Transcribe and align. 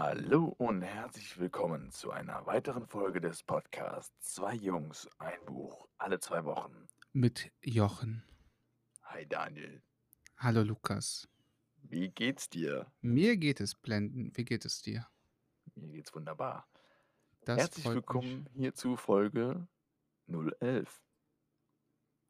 Hallo 0.00 0.54
und 0.58 0.82
herzlich 0.82 1.40
willkommen 1.40 1.90
zu 1.90 2.12
einer 2.12 2.46
weiteren 2.46 2.86
Folge 2.86 3.20
des 3.20 3.42
Podcasts 3.42 4.14
Zwei 4.34 4.54
Jungs, 4.54 5.08
ein 5.18 5.44
Buch, 5.44 5.88
alle 5.98 6.20
zwei 6.20 6.44
Wochen. 6.44 6.86
Mit 7.12 7.50
Jochen. 7.62 8.22
Hi 9.02 9.26
Daniel, 9.26 9.82
Hallo 10.36 10.62
Lukas. 10.62 11.28
wie 11.82 12.10
geht's 12.10 12.48
dir? 12.48 12.92
Mir 13.00 13.36
geht 13.38 13.60
es 13.60 13.74
blendend. 13.74 14.38
Wie 14.38 14.44
geht 14.44 14.64
es 14.64 14.82
dir? 14.82 15.08
Mir 15.74 15.88
geht's 15.88 16.14
wunderbar. 16.14 16.68
Das 17.40 17.58
Herzlich 17.58 17.82
freut 17.82 17.96
mich. 17.96 18.02
willkommen 18.04 18.48
hier 18.54 18.74
zu 18.76 18.94
Folge 18.96 19.66
011. 20.28 21.02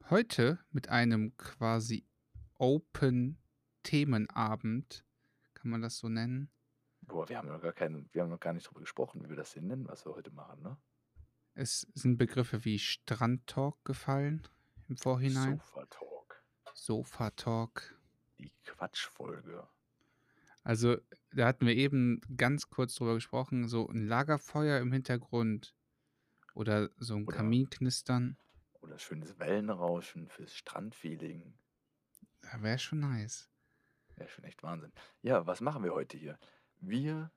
Heute 0.08 0.58
mit 0.70 0.88
einem 0.88 1.36
quasi 1.36 2.06
Open 2.54 3.36
Themenabend, 3.82 5.04
kann 5.52 5.70
man 5.70 5.82
das 5.82 5.98
so 5.98 6.08
nennen? 6.08 6.50
Boah, 7.08 7.28
wir 7.28 7.38
haben 7.38 7.48
noch 7.48 7.60
gar 7.60 7.72
keinen, 7.72 8.08
wir 8.12 8.22
haben 8.22 8.28
noch 8.30 8.38
gar 8.40 8.52
nicht 8.52 8.68
drüber 8.68 8.80
gesprochen, 8.80 9.24
wie 9.24 9.28
wir 9.30 9.36
das 9.36 9.54
hier 9.54 9.62
nennen, 9.62 9.88
was 9.88 10.04
wir 10.04 10.14
heute 10.14 10.30
machen, 10.30 10.62
ne? 10.62 10.76
Es 11.54 11.80
sind 11.94 12.18
Begriffe 12.18 12.64
wie 12.64 12.78
Strandtalk 12.78 13.82
gefallen 13.84 14.46
im 14.88 14.96
Vorhinein. 14.96 15.58
Sofa 15.58 15.86
Talk, 15.86 16.44
Sofa-Talk. 16.74 17.98
die 18.38 18.52
Quatschfolge. 18.64 19.66
Also, 20.62 20.98
da 21.32 21.46
hatten 21.48 21.66
wir 21.66 21.74
eben 21.74 22.20
ganz 22.36 22.68
kurz 22.68 22.94
drüber 22.94 23.14
gesprochen, 23.14 23.66
so 23.68 23.88
ein 23.88 24.06
Lagerfeuer 24.06 24.78
im 24.80 24.92
Hintergrund 24.92 25.74
oder 26.54 26.90
so 26.98 27.16
ein 27.16 27.26
Oder- 27.26 27.36
Kaminknistern. 27.38 28.36
Oder 28.80 28.98
schönes 28.98 29.38
Wellenrauschen 29.38 30.28
fürs 30.28 30.54
Strandfeeling. 30.54 31.54
Wäre 32.58 32.78
schon 32.78 33.00
nice. 33.00 33.50
Ja, 34.16 34.28
schon 34.28 34.44
echt 34.44 34.62
Wahnsinn. 34.62 34.92
Ja, 35.22 35.46
was 35.46 35.60
machen 35.60 35.82
wir 35.82 35.92
heute 35.94 36.16
hier? 36.16 36.38
Wir 36.80 37.30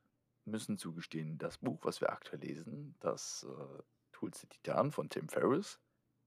müssen 0.46 0.78
zugestehen, 0.78 1.38
das 1.38 1.58
Buch, 1.58 1.80
was 1.84 2.02
wir 2.02 2.12
aktuell 2.12 2.42
lesen, 2.42 2.96
das 3.00 3.46
äh, 3.50 3.84
Tools 4.12 4.42
der 4.42 4.50
Titan 4.50 4.92
von 4.92 5.10
Tim 5.10 5.30
Ferriss, 5.30 5.80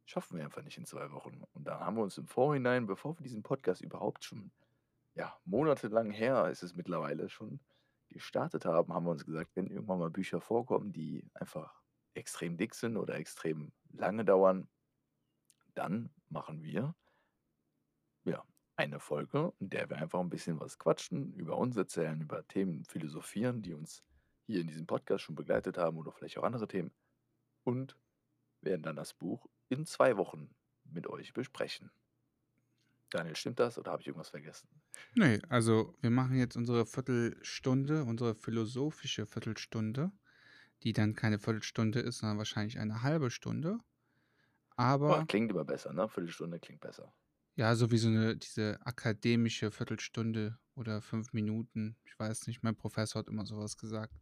schaffen 0.05 0.37
wir 0.37 0.45
einfach 0.45 0.63
nicht 0.63 0.79
in 0.79 0.87
zwei 0.87 1.11
Wochen. 1.13 1.43
Und 1.53 1.65
da 1.65 1.81
haben 1.81 1.97
wir 1.97 2.03
uns 2.03 2.19
im 2.19 2.27
Vorhinein, 2.27 2.87
bevor 2.87 3.19
wir 3.19 3.23
diesen 3.23 3.43
Podcast 3.43 3.81
überhaupt 3.81 4.25
schon, 4.25 4.51
ja, 5.15 5.37
monatelang 5.45 6.11
her 6.11 6.49
ist 6.51 6.63
es 6.63 6.75
mittlerweile 6.75 7.29
schon, 7.29 7.61
gestartet 8.11 8.65
haben, 8.65 8.93
haben 8.93 9.07
wir 9.07 9.11
uns 9.11 9.25
gesagt, 9.25 9.57
wenn 9.57 9.67
irgendwann 9.67 9.99
mal 9.99 10.11
Bücher 10.11 10.41
vorkommen, 10.41 10.93
die 10.93 11.29
einfach 11.35 11.83
extrem 12.15 12.57
dick 12.57 12.75
sind 12.75 12.97
oder 12.97 13.17
extrem 13.17 13.73
lange 13.93 14.25
dauern, 14.25 14.69
dann 15.75 16.11
machen 16.29 16.63
wir 16.63 16.95
eine 18.77 19.01
Folge, 19.01 19.53
in 19.61 19.71
der 19.71 19.89
wir 19.91 19.99
einfach 19.99 20.21
ein 20.21 20.31
bisschen 20.31 20.61
was 20.61 20.79
quatschen, 20.79 21.33
über 21.35 21.59
uns 21.59 21.77
erzählen, 21.77 22.21
über 22.21 22.47
Themen 22.49 22.85
philosophieren, 22.85 23.63
die 23.63 23.75
uns 23.75 24.03
hier 24.47 24.61
in 24.61 24.67
diesem 24.69 24.87
Podcast 24.87 25.25
schon 25.25 25.35
begleitet 25.37 25.79
haben 25.79 25.97
oder 25.99 26.13
vielleicht 26.13 26.39
auch 26.39 26.45
andere 26.45 26.69
Themen. 26.69 26.93
Und 27.65 27.99
werden 28.63 28.83
dann 28.83 28.97
das 28.97 29.15
Buch 29.15 29.47
in 29.69 29.87
zwei 29.87 30.17
Wochen 30.17 30.55
mit 30.85 31.07
euch 31.09 31.33
besprechen. 31.35 31.93
Daniel, 33.11 33.35
stimmt 33.37 33.61
das 33.61 33.79
oder 33.79 33.93
habe 33.93 34.03
ich 34.03 34.09
irgendwas 34.09 34.29
vergessen? 34.29 34.69
Nee, 35.15 35.41
also 35.49 35.97
wir 36.01 36.11
machen 36.11 36.37
jetzt 36.37 36.57
unsere 36.57 36.87
Viertelstunde, 36.87 38.05
unsere 38.05 38.35
philosophische 38.35 39.27
Viertelstunde, 39.27 40.13
die 40.83 40.93
dann 40.93 41.15
keine 41.15 41.39
Viertelstunde 41.39 42.01
ist, 42.01 42.19
sondern 42.19 42.39
wahrscheinlich 42.39 42.79
eine 42.79 43.03
halbe 43.03 43.31
Stunde. 43.31 43.79
Aber 45.07 45.17
Aber 45.17 45.25
klingt 45.27 45.51
immer 45.51 45.65
besser, 45.65 45.93
ne? 45.95 46.09
Viertelstunde 46.09 46.61
klingt 46.61 46.81
besser. 46.81 47.15
Ja, 47.57 47.75
so 47.77 47.91
wie 47.91 47.99
so 47.99 48.09
eine, 48.09 48.37
diese 48.37 48.85
akademische 48.85 49.71
Viertelstunde 49.71 50.59
oder 50.75 51.01
fünf 51.03 51.33
Minuten. 51.33 51.97
Ich 52.05 52.19
weiß 52.19 52.47
nicht, 52.47 52.63
mein 52.63 52.77
Professor 52.77 53.21
hat 53.21 53.29
immer 53.29 53.47
sowas 53.47 53.77
gesagt. 53.77 54.15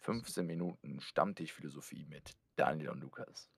15 0.00 0.46
Minuten 0.46 1.00
Stammtischphilosophie 1.00 2.06
mit 2.06 2.34
Daniel 2.56 2.90
und 2.90 3.00
Lukas. 3.00 3.50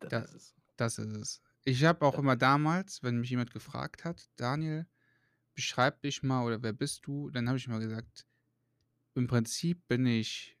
Das 0.00 0.10
Da- 0.10 0.20
ist 0.22 0.34
es. 0.34 0.54
Das 0.76 0.98
ist 0.98 1.16
es. 1.16 1.42
Ich 1.64 1.84
habe 1.84 2.04
auch 2.04 2.18
immer 2.18 2.36
damals, 2.36 3.02
wenn 3.02 3.18
mich 3.20 3.30
jemand 3.30 3.52
gefragt 3.52 4.04
hat, 4.04 4.28
Daniel, 4.36 4.86
beschreib 5.54 6.02
dich 6.02 6.22
mal 6.22 6.44
oder 6.44 6.62
wer 6.62 6.72
bist 6.72 7.06
du, 7.06 7.30
dann 7.30 7.48
habe 7.48 7.58
ich 7.58 7.66
immer 7.66 7.78
gesagt, 7.78 8.26
im 9.14 9.28
Prinzip 9.28 9.86
bin 9.86 10.04
ich 10.04 10.58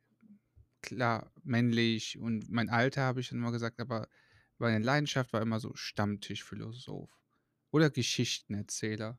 klar 0.82 1.32
männlich 1.42 2.18
und 2.18 2.48
mein 2.50 2.68
Alter 2.70 3.02
habe 3.02 3.20
ich 3.20 3.28
dann 3.30 3.38
immer 3.38 3.52
gesagt, 3.52 3.80
aber 3.80 4.08
meine 4.58 4.78
Leidenschaft 4.84 5.32
war 5.32 5.42
immer 5.42 5.58
so 5.58 5.74
Stammtischphilosoph 5.74 7.10
oder 7.74 7.90
Geschichtenerzähler. 7.90 9.18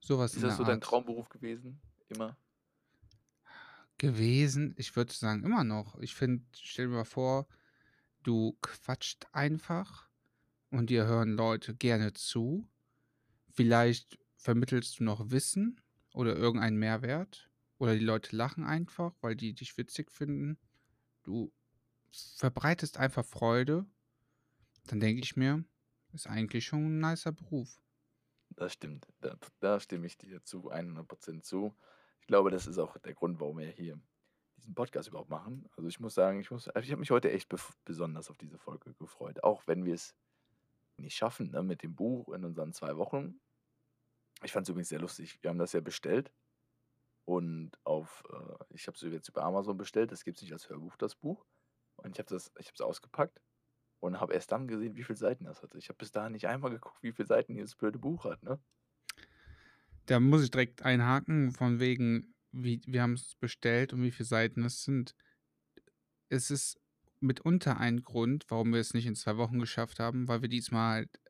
Sowas 0.00 0.34
Ist 0.34 0.42
das 0.42 0.56
so 0.56 0.64
dein 0.64 0.74
Art 0.74 0.84
Traumberuf 0.84 1.28
gewesen? 1.28 1.80
Immer? 2.08 2.36
gewesen. 3.98 4.74
Ich 4.76 4.96
würde 4.96 5.12
sagen, 5.12 5.44
immer 5.44 5.62
noch. 5.62 5.96
Ich 6.00 6.16
finde, 6.16 6.44
stell 6.60 6.88
dir 6.88 6.94
mal 6.94 7.04
vor, 7.04 7.46
du 8.24 8.58
quatscht 8.60 9.26
einfach 9.30 10.10
und 10.70 10.90
dir 10.90 11.06
hören 11.06 11.30
Leute 11.30 11.76
gerne 11.76 12.12
zu. 12.12 12.68
Vielleicht 13.52 14.18
vermittelst 14.36 14.98
du 14.98 15.04
noch 15.04 15.30
Wissen 15.30 15.80
oder 16.12 16.34
irgendeinen 16.36 16.76
Mehrwert. 16.76 17.48
Oder 17.78 17.94
die 17.94 18.04
Leute 18.04 18.34
lachen 18.34 18.64
einfach, 18.64 19.14
weil 19.20 19.36
die 19.36 19.54
dich 19.54 19.78
witzig 19.78 20.10
finden. 20.10 20.58
Du 21.22 21.52
verbreitest 22.10 22.98
einfach 22.98 23.24
Freude. 23.24 23.86
Dann 24.88 24.98
denke 24.98 25.22
ich 25.22 25.36
mir, 25.36 25.64
ist 26.14 26.26
eigentlich 26.28 26.64
schon 26.64 26.98
ein 26.98 27.00
nicer 27.00 27.32
Beruf. 27.32 27.80
Das 28.50 28.72
stimmt. 28.72 29.08
Da, 29.20 29.36
da 29.60 29.80
stimme 29.80 30.06
ich 30.06 30.16
dir 30.16 30.42
zu 30.44 30.70
100% 30.70 31.42
zu. 31.42 31.74
Ich 32.20 32.26
glaube, 32.26 32.50
das 32.50 32.66
ist 32.66 32.78
auch 32.78 32.96
der 32.98 33.14
Grund, 33.14 33.40
warum 33.40 33.58
wir 33.58 33.68
hier 33.68 34.00
diesen 34.56 34.74
Podcast 34.74 35.08
überhaupt 35.08 35.30
machen. 35.30 35.68
Also 35.76 35.88
ich 35.88 36.00
muss 36.00 36.14
sagen, 36.14 36.40
ich, 36.40 36.50
muss, 36.50 36.68
also 36.68 36.84
ich 36.84 36.92
habe 36.92 37.00
mich 37.00 37.10
heute 37.10 37.30
echt 37.32 37.52
besonders 37.84 38.30
auf 38.30 38.38
diese 38.38 38.58
Folge 38.58 38.94
gefreut. 38.94 39.42
Auch 39.42 39.66
wenn 39.66 39.84
wir 39.84 39.94
es 39.94 40.14
nicht 40.96 41.16
schaffen 41.16 41.50
ne, 41.50 41.62
mit 41.62 41.82
dem 41.82 41.96
Buch 41.96 42.28
in 42.32 42.44
unseren 42.44 42.72
zwei 42.72 42.96
Wochen. 42.96 43.40
Ich 44.42 44.52
fand 44.52 44.66
es 44.66 44.70
übrigens 44.70 44.88
sehr 44.88 45.00
lustig. 45.00 45.42
Wir 45.42 45.50
haben 45.50 45.58
das 45.58 45.72
ja 45.72 45.80
bestellt. 45.80 46.32
Und 47.24 47.72
auf, 47.84 48.22
äh, 48.30 48.64
ich 48.74 48.86
habe 48.86 48.96
es 48.96 49.02
jetzt 49.02 49.28
über 49.28 49.42
Amazon 49.42 49.76
bestellt. 49.76 50.12
Das 50.12 50.24
gibt 50.24 50.36
es 50.36 50.42
nicht 50.42 50.52
als 50.52 50.68
Hörbuch, 50.68 50.96
das 50.96 51.16
Buch. 51.16 51.44
Und 51.96 52.12
ich 52.12 52.18
habe 52.18 52.34
es 52.34 52.80
ausgepackt 52.80 53.40
und 54.04 54.20
habe 54.20 54.34
erst 54.34 54.52
dann 54.52 54.68
gesehen, 54.68 54.96
wie 54.96 55.02
viele 55.02 55.16
Seiten 55.16 55.44
das 55.44 55.62
hatte. 55.62 55.78
Ich 55.78 55.88
habe 55.88 55.96
bis 55.96 56.12
dahin 56.12 56.32
nicht 56.32 56.46
einmal 56.46 56.70
geguckt, 56.70 57.02
wie 57.02 57.12
viele 57.12 57.26
Seiten 57.26 57.54
dieses 57.54 57.74
blöde 57.74 57.98
Buch 57.98 58.24
hat. 58.24 58.42
Ne? 58.42 58.60
Da 60.06 60.20
muss 60.20 60.44
ich 60.44 60.50
direkt 60.50 60.82
einhaken, 60.82 61.52
von 61.52 61.80
wegen, 61.80 62.34
wie, 62.52 62.82
wir 62.86 63.00
haben 63.00 63.14
es 63.14 63.34
bestellt 63.36 63.94
und 63.94 64.02
wie 64.02 64.10
viele 64.10 64.26
Seiten 64.26 64.62
es 64.64 64.84
sind. 64.84 65.14
Es 66.28 66.50
ist 66.50 66.78
mitunter 67.20 67.78
ein 67.78 68.02
Grund, 68.02 68.44
warum 68.48 68.74
wir 68.74 68.80
es 68.80 68.92
nicht 68.92 69.06
in 69.06 69.14
zwei 69.14 69.38
Wochen 69.38 69.58
geschafft 69.58 69.98
haben, 70.00 70.28
weil 70.28 70.42
wir 70.42 70.50
diesmal 70.50 70.96
halt 70.96 71.20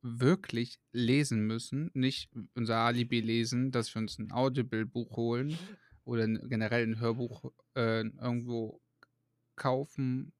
wirklich 0.00 0.80
lesen 0.90 1.46
müssen, 1.46 1.90
nicht 1.92 2.30
unser 2.54 2.76
Alibi 2.78 3.20
lesen, 3.20 3.70
dass 3.70 3.94
wir 3.94 4.00
uns 4.00 4.18
ein 4.18 4.32
Audible-Buch 4.32 5.16
holen 5.16 5.58
oder 6.04 6.26
generell 6.26 6.84
ein 6.84 6.98
Hörbuch 6.98 7.52
äh, 7.76 8.00
irgendwo 8.00 8.80
kaufen 9.54 10.32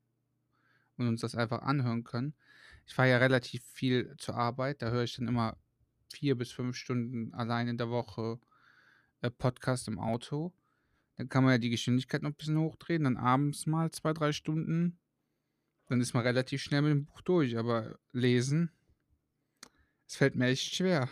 und 1.03 1.09
uns 1.09 1.21
das 1.21 1.35
einfach 1.35 1.63
anhören 1.63 2.05
können. 2.05 2.35
Ich 2.87 2.95
fahre 2.95 3.11
ja 3.11 3.19
relativ 3.19 3.63
viel 3.73 4.15
zur 4.19 4.35
Arbeit, 4.35 4.83
da 4.83 4.91
höre 4.91 5.05
ich 5.05 5.17
dann 5.17 5.29
immer 5.29 5.57
vier 6.13 6.37
bis 6.37 6.53
fünf 6.53 6.77
Stunden 6.77 7.33
allein 7.35 7.69
in 7.69 7.79
der 7.79 7.91
Woche 7.91 8.39
äh, 9.21 9.31
Podcast 9.31 9.89
im 9.89 9.99
Auto. 9.99 10.53
Dann 11.17 11.29
kann 11.29 11.45
man 11.45 11.53
ja 11.53 11.59
die 11.59 11.71
Geschwindigkeit 11.71 12.23
noch 12.23 12.31
ein 12.31 12.35
bisschen 12.35 12.59
hochdrehen, 12.59 13.05
dann 13.05 13.17
abends 13.17 13.67
mal 13.67 13.91
zwei, 13.91 14.13
drei 14.13 14.33
Stunden. 14.33 14.99
Dann 15.87 16.01
ist 16.01 16.15
man 16.15 16.23
relativ 16.23 16.63
schnell 16.63 16.83
mit 16.83 16.91
dem 16.91 17.05
Buch 17.05 17.21
durch. 17.23 17.59
Aber 17.59 17.99
lesen, 18.13 18.71
es 20.09 20.17
fällt 20.17 20.37
mir 20.37 20.47
echt 20.47 20.75
schwer. 20.75 21.09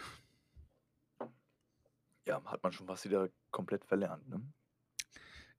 Ja, 2.26 2.42
hat 2.44 2.62
man 2.62 2.72
schon 2.72 2.88
was 2.88 3.04
wieder 3.04 3.28
komplett 3.50 3.84
verlernt. 3.84 4.28
Ne? 4.28 4.42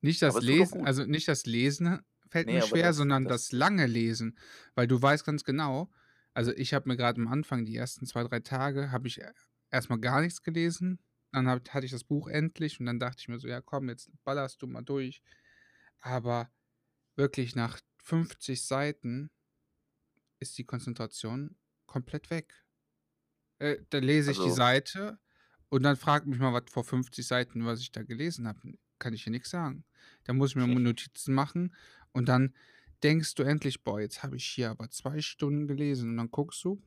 Nicht 0.02 0.22
das 0.22 0.42
Lesen, 0.42 0.86
also 0.86 1.06
nicht 1.06 1.28
das 1.28 1.46
Lesen 1.46 2.02
fällt 2.32 2.48
Nee, 2.48 2.56
mir 2.56 2.62
schwer, 2.64 2.88
das- 2.88 2.96
sondern 2.98 3.26
das- 3.26 3.50
das, 3.50 3.52
lange 3.52 3.86
Lesen. 3.86 4.38
Weil 4.74 4.88
du 4.88 5.00
weißt 5.02 5.26
ganz 5.26 5.44
genau, 5.44 5.92
also 6.34 6.52
ich 6.54 6.74
habe 6.74 6.90
mir 6.90 6.98
gerade 6.98 7.22
am 7.22 7.28
Anfang, 7.28 7.66
die 7.66 7.76
ersten 7.76 8.06
zwei, 8.08 8.24
drei 8.24 8.40
Tage, 8.40 8.92
habe 8.92 9.08
ich 9.08 9.22
erstmal 9.70 10.00
gar 10.00 10.22
nichts 10.22 10.42
gelesen. 10.42 11.00
Dann 11.34 11.48
hab, 11.48 11.70
hatte 11.70 11.86
ich 11.86 11.92
das 11.92 12.04
Buch 12.04 12.28
endlich 12.28 12.80
und 12.80 12.86
dann 12.88 13.00
dachte 13.00 13.18
ich 13.20 13.28
mir 13.28 13.40
so, 13.40 13.48
ja 13.48 13.62
komm, 13.62 13.90
jetzt 13.90 14.10
ballerst 14.24 14.62
du 14.62 14.68
mal 14.68 14.82
durch. 14.82 15.22
Aber 16.00 16.52
wirklich 17.16 17.56
nach 17.56 17.80
50 18.04 18.66
Seiten 18.66 19.30
ist 20.40 20.58
die 20.58 20.64
Konzentration 20.66 21.56
komplett 21.86 22.30
weg. 22.32 22.66
Äh, 23.60 23.78
dann 23.92 24.04
lese 24.04 24.32
ich 24.32 24.38
die 24.38 24.44
Also- 24.46 24.56
Seite 24.56 25.20
und 25.70 25.84
dann 25.84 25.96
fragt 25.96 26.26
mich 26.28 26.40
mal, 26.40 26.52
was 26.54 26.64
vor 26.72 26.84
50 26.84 27.26
Seiten, 27.28 27.66
was 27.66 27.80
ich 27.82 27.92
da 27.92 28.04
gelesen 28.04 28.48
habe. 28.48 28.60
Kann 29.00 29.14
ich 29.14 29.24
hier 29.24 29.32
nichts 29.32 29.50
sagen. 29.50 29.84
Da 30.26 30.34
muss 30.34 30.52
ich 30.52 30.56
mir 30.56 30.68
Notizen 30.68 31.34
machen 31.34 31.74
und 32.14 32.28
dann 32.30 32.56
denkst 33.04 33.36
du 33.36 33.44
endlich, 33.44 33.84
boah, 33.84 34.00
jetzt 34.02 34.24
habe 34.24 34.38
ich 34.38 34.46
hier 34.46 34.72
aber 34.72 34.90
zwei 34.92 35.22
Stunden 35.22 35.68
gelesen 35.68 36.12
und 36.12 36.18
dann 36.18 36.32
guckst 36.32 36.64
du 36.64 36.82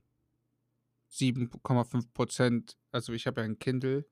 7,5 1.13 2.13
Prozent, 2.13 2.77
also 2.91 3.13
ich 3.13 3.27
habe 3.27 3.41
ja 3.41 3.45
ein 3.47 3.59
Kindle 3.59 4.07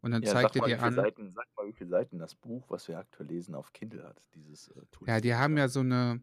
Und 0.00 0.12
dann 0.12 0.24
Ja, 0.24 0.34
zeigt 0.34 0.56
er 0.56 0.62
dir 0.62 0.82
an 0.82 0.94
Seiten 0.94 1.30
sag 1.30 1.46
mal, 1.56 1.66
wie 1.68 1.72
viele 1.72 1.90
Seiten 1.90 2.18
das 2.18 2.34
Buch, 2.34 2.70
was 2.70 2.88
wir 2.88 2.98
aktuell 2.98 3.28
lesen, 3.28 3.54
auf 3.54 3.72
Kindle 3.72 4.02
hat, 4.04 4.20
dieses, 4.34 4.68
äh, 4.68 4.82
Ja, 5.06 5.20
die 5.20 5.34
haben 5.34 5.56
ja 5.56 5.68
so 5.68 5.82
'ne 5.82 6.22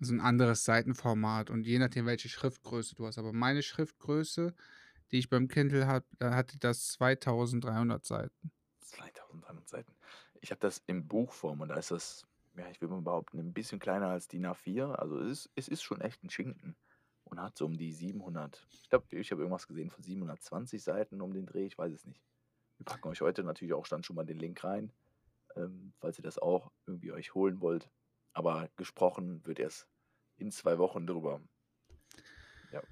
so 0.00 0.12
'n 0.14 0.20
anderes 0.20 0.64
Seitenformat 0.64 1.50
und 1.50 1.66
je 1.66 1.78
nachdem, 1.78 2.06
welche 2.06 2.28
Schriftgröße 2.28 2.94
du 2.96 3.06
hast. 3.06 3.18
Aber 3.18 3.32
meine 3.32 3.62
Schriftgröße, 3.62 4.54
die 5.12 5.18
ich 5.18 5.30
beim 5.30 5.48
Kindle 5.48 5.86
habe, 5.86 6.06
da 6.18 6.34
hatte 6.34 6.58
das 6.58 6.88
2.300 6.92 8.06
Seiten. 8.06 8.52
2.300 8.80 9.68
Seiten. 9.68 9.96
Ich 10.40 10.50
habe 10.50 10.60
das 10.60 10.78
in 10.86 11.06
Buchform 11.08 11.60
und 11.60 11.68
da 11.68 11.76
ist 11.76 11.90
das, 11.90 12.26
ja, 12.56 12.68
ich 12.70 12.80
würde 12.80 12.94
mal 12.94 13.02
behaupten, 13.02 13.38
'n 13.38 13.52
bisschen 13.54 13.78
kleiner 13.80 14.08
als 14.08 14.28
DIN 14.28 14.46
A4. 14.46 14.98
Also, 14.98 15.18
es 15.20 15.46
ist 15.46 15.52
es 15.56 15.68
ist 15.68 15.82
schon 15.82 16.00
echt 16.00 16.22
'n 16.24 16.30
Schinken 16.30 16.76
und 17.24 17.40
hat 17.40 17.56
so 17.56 17.66
um 17.66 17.76
die 17.76 17.92
700 17.92 18.66
ich 18.82 18.88
glaube, 18.90 19.06
ich 19.18 19.30
habe 19.32 19.42
irgendwas 19.42 19.66
gesehen 19.66 19.90
von 19.90 20.02
720 20.02 20.82
Seiten 20.82 21.20
um 21.20 21.32
den 21.34 21.46
Dreh, 21.46 21.66
ich 21.66 21.78
weiß 21.78 21.92
es 21.92 22.04
nicht. 22.06 22.22
Wir 22.78 22.84
packen 22.86 23.08
euch 23.08 23.20
heute 23.22 23.44
natürlich 23.44 23.74
auch 23.74 23.88
dann 23.88 24.02
schon 24.04 24.16
mal 24.16 24.26
den 24.26 24.38
Link 24.38 24.64
rein, 24.64 24.92
ähm, 25.56 25.94
falls 26.00 26.18
ihr 26.18 26.24
das 26.24 26.38
auch 26.38 26.72
irgendwie 26.86 27.12
euch 27.12 27.34
holen 27.34 27.60
wollt. 27.62 27.90
Aber 28.34 28.70
gesprochen 28.76 29.46
wird 29.46 29.60
erst 29.60 29.88
in 30.38 30.50
2 30.52 30.78
Wochen 30.78 31.06
drüber. 31.06 31.42
Ja. 32.72 32.86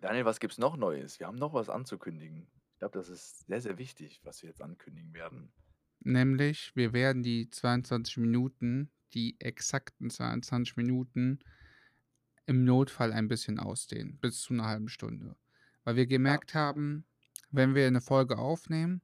Daniel, 0.00 0.24
was 0.24 0.40
gibt's 0.40 0.58
noch 0.58 0.76
Neues? 0.76 1.20
Wir 1.20 1.26
haben 1.26 1.36
noch 1.38 1.54
was 1.54 1.68
anzukündigen. 1.70 2.48
Ich 2.72 2.78
glaube, 2.78 2.98
das 2.98 3.08
ist 3.08 3.46
sehr, 3.46 3.60
sehr 3.60 3.78
wichtig, 3.78 4.20
was 4.24 4.42
wir 4.42 4.48
jetzt 4.48 4.60
ankündigen 4.62 5.14
werden. 5.14 5.52
Nämlich, 6.06 6.72
wir 6.76 6.92
werden 6.92 7.22
die 7.22 7.48
22 7.48 8.18
Minuten, 8.18 8.90
die 9.14 9.40
exakten 9.40 10.10
22 10.10 10.76
Minuten 10.76 11.38
im 12.48 12.64
Notfall 12.64 13.12
ein 13.12 13.26
bisschen 13.28 13.58
ausdehnen, 13.58 14.18
bis 14.20 14.40
zu 14.42 14.52
'ner 14.54 14.66
halben 14.66 14.88
Stunde. 14.88 15.36
Weil 15.82 15.96
wir 15.96 16.06
Ja. 16.24 16.38
gemerkt 16.38 16.54
haben, 16.54 17.06
wenn 17.50 17.74
wir 17.74 17.90
'ne 17.90 18.02
Folge 18.02 18.36
aufnehmen 18.38 19.00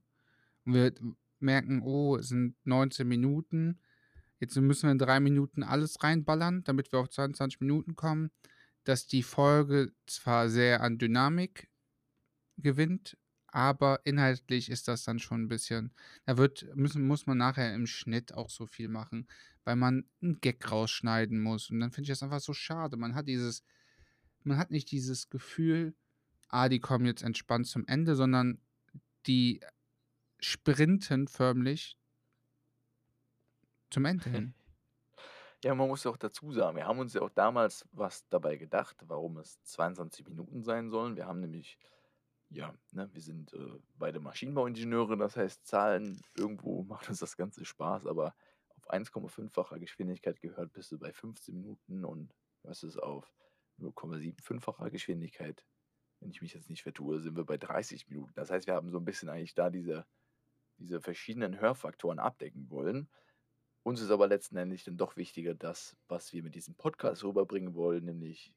und 0.65 0.73
wir 0.75 0.93
merken: 1.39 1.81
„Oh, 1.83 2.17
es 2.17 2.29
sind 2.29 2.55
19 2.65 3.07
Minuten, 3.07 3.79
jetzt 4.39 4.57
müssen 4.57 4.85
wir 4.87 4.91
in 4.93 4.99
3 4.99 5.19
Minuten 5.21 5.63
alles 5.63 6.03
reinballern, 6.03 6.63
damit 6.65 6.91
wir 6.93 6.99
auf 6.99 7.09
22 7.09 7.61
Minuten 7.61 7.95
kommen“, 7.95 8.31
dass 8.85 9.07
die 9.07 9.23
Folge 9.23 9.93
zwar 10.07 10.49
sehr 10.49 10.81
an 10.81 10.97
Dynamik 10.99 11.69
gewinnt, 12.57 13.17
aber 13.51 14.01
inhaltlich 14.05 14.69
ist 14.69 14.87
das 14.87 15.03
dann 15.03 15.19
schon 15.19 15.43
'n 15.45 15.47
bisschen 15.49 15.93
da 16.25 16.37
wird 16.37 16.67
müssen 16.75 17.05
muss 17.07 17.27
man 17.27 17.37
nachher 17.37 17.73
im 17.75 17.87
Schnitt 17.87 18.33
auch 18.33 18.49
so 18.49 18.65
viel 18.67 18.87
machen, 18.89 19.27
weil 19.65 19.75
man 19.77 20.05
'n 20.21 20.39
Gag 20.41 20.71
rausschneiden 20.71 21.41
muss. 21.41 21.69
Und 21.69 21.79
dann 21.81 21.91
finde 21.91 22.03
ich 22.05 22.09
das 22.09 22.23
einfach 22.23 22.41
so 22.41 22.53
schade. 22.53 22.97
Man 22.97 23.15
hat 23.15 23.27
dieses 23.27 23.63
man 24.43 24.57
hat 24.57 24.71
nicht 24.71 24.91
dieses 24.91 25.29
Gefühl: 25.29 25.95
„Ah, 26.49 26.69
die 26.69 26.79
kommen 26.81 27.05
jetzt 27.05 27.23
entspannt 27.23 27.67
zum 27.67 27.85
Ende“, 27.87 28.15
sondern 28.17 28.61
die 29.27 29.61
sprinten 30.41 31.27
förmlich 31.29 31.95
zum 33.91 34.05
Ende 34.05 34.29
hin. 34.29 34.53
Ja, 35.63 35.75
man 35.75 35.87
muss 35.87 36.05
auch 36.07 36.17
dazu 36.17 36.51
sagen, 36.51 36.75
wir 36.77 36.87
haben 36.87 36.97
uns 36.99 37.13
ja 37.13 37.21
auch 37.21 37.29
damals 37.29 37.87
was 37.91 38.27
dabei 38.29 38.57
gedacht, 38.57 38.97
warum 39.07 39.37
es 39.37 39.61
22 39.61 40.27
Minuten 40.27 40.63
sein 40.63 40.89
sollen. 40.89 41.15
Wir 41.15 41.27
haben 41.27 41.39
nämlich 41.39 41.77
ja, 42.51 42.75
ne, 42.91 43.09
wir 43.13 43.21
sind, 43.21 43.53
äh, 43.53 43.79
beide 43.95 44.19
Maschinenbauingenieure, 44.19 45.17
das 45.17 45.37
heißt, 45.37 45.65
Zahlen 45.65 46.21
irgendwo 46.37 46.83
macht 46.85 47.09
uns 47.09 47.19
das 47.19 47.37
Ganze 47.37 47.65
Spaß, 47.65 48.05
aber 48.07 48.35
auf 48.75 48.89
1,5-facher 48.91 49.79
Geschwindigkeit 49.79 50.41
gehört 50.41 50.73
bist 50.73 50.91
du 50.91 50.99
bei 50.99 51.13
15 51.13 51.55
Minuten 51.55 52.05
und 52.05 52.35
hörst 52.63 52.83
es 52.83 52.97
auf 52.97 53.33
0,75-facher 53.79 54.89
Geschwindigkeit, 54.91 55.65
wenn 56.19 56.31
ich 56.31 56.41
mich 56.41 56.53
jetzt 56.53 56.69
nicht 56.69 56.83
vertue, 56.83 57.19
sind 57.21 57.37
wir 57.37 57.45
bei 57.45 57.57
30 57.57 58.07
Minuten. 58.09 58.33
Das 58.35 58.51
heißt, 58.51 58.67
wir 58.67 58.75
haben 58.75 58.91
so 58.91 58.97
'n 58.99 59.05
bisschen 59.05 59.29
eigentlich 59.29 59.55
da 59.55 59.69
diese 59.69 60.05
diese 60.77 61.01
verschiedenen 61.01 61.59
Hörfaktoren 61.59 62.19
abdecken 62.19 62.69
wollen. 62.69 63.09
Uns 63.83 64.01
ist 64.01 64.11
aber 64.11 64.27
letzten 64.27 64.57
Endes 64.57 64.83
dann 64.83 64.97
doch 64.97 65.17
wichtiger 65.17 65.55
das, 65.55 65.97
was 66.07 66.33
wir 66.33 66.43
mit 66.43 66.55
diesem 66.55 66.75
Podcast 66.75 67.23
rüberbringen 67.23 67.75
wollen, 67.75 68.05
nämlich 68.05 68.53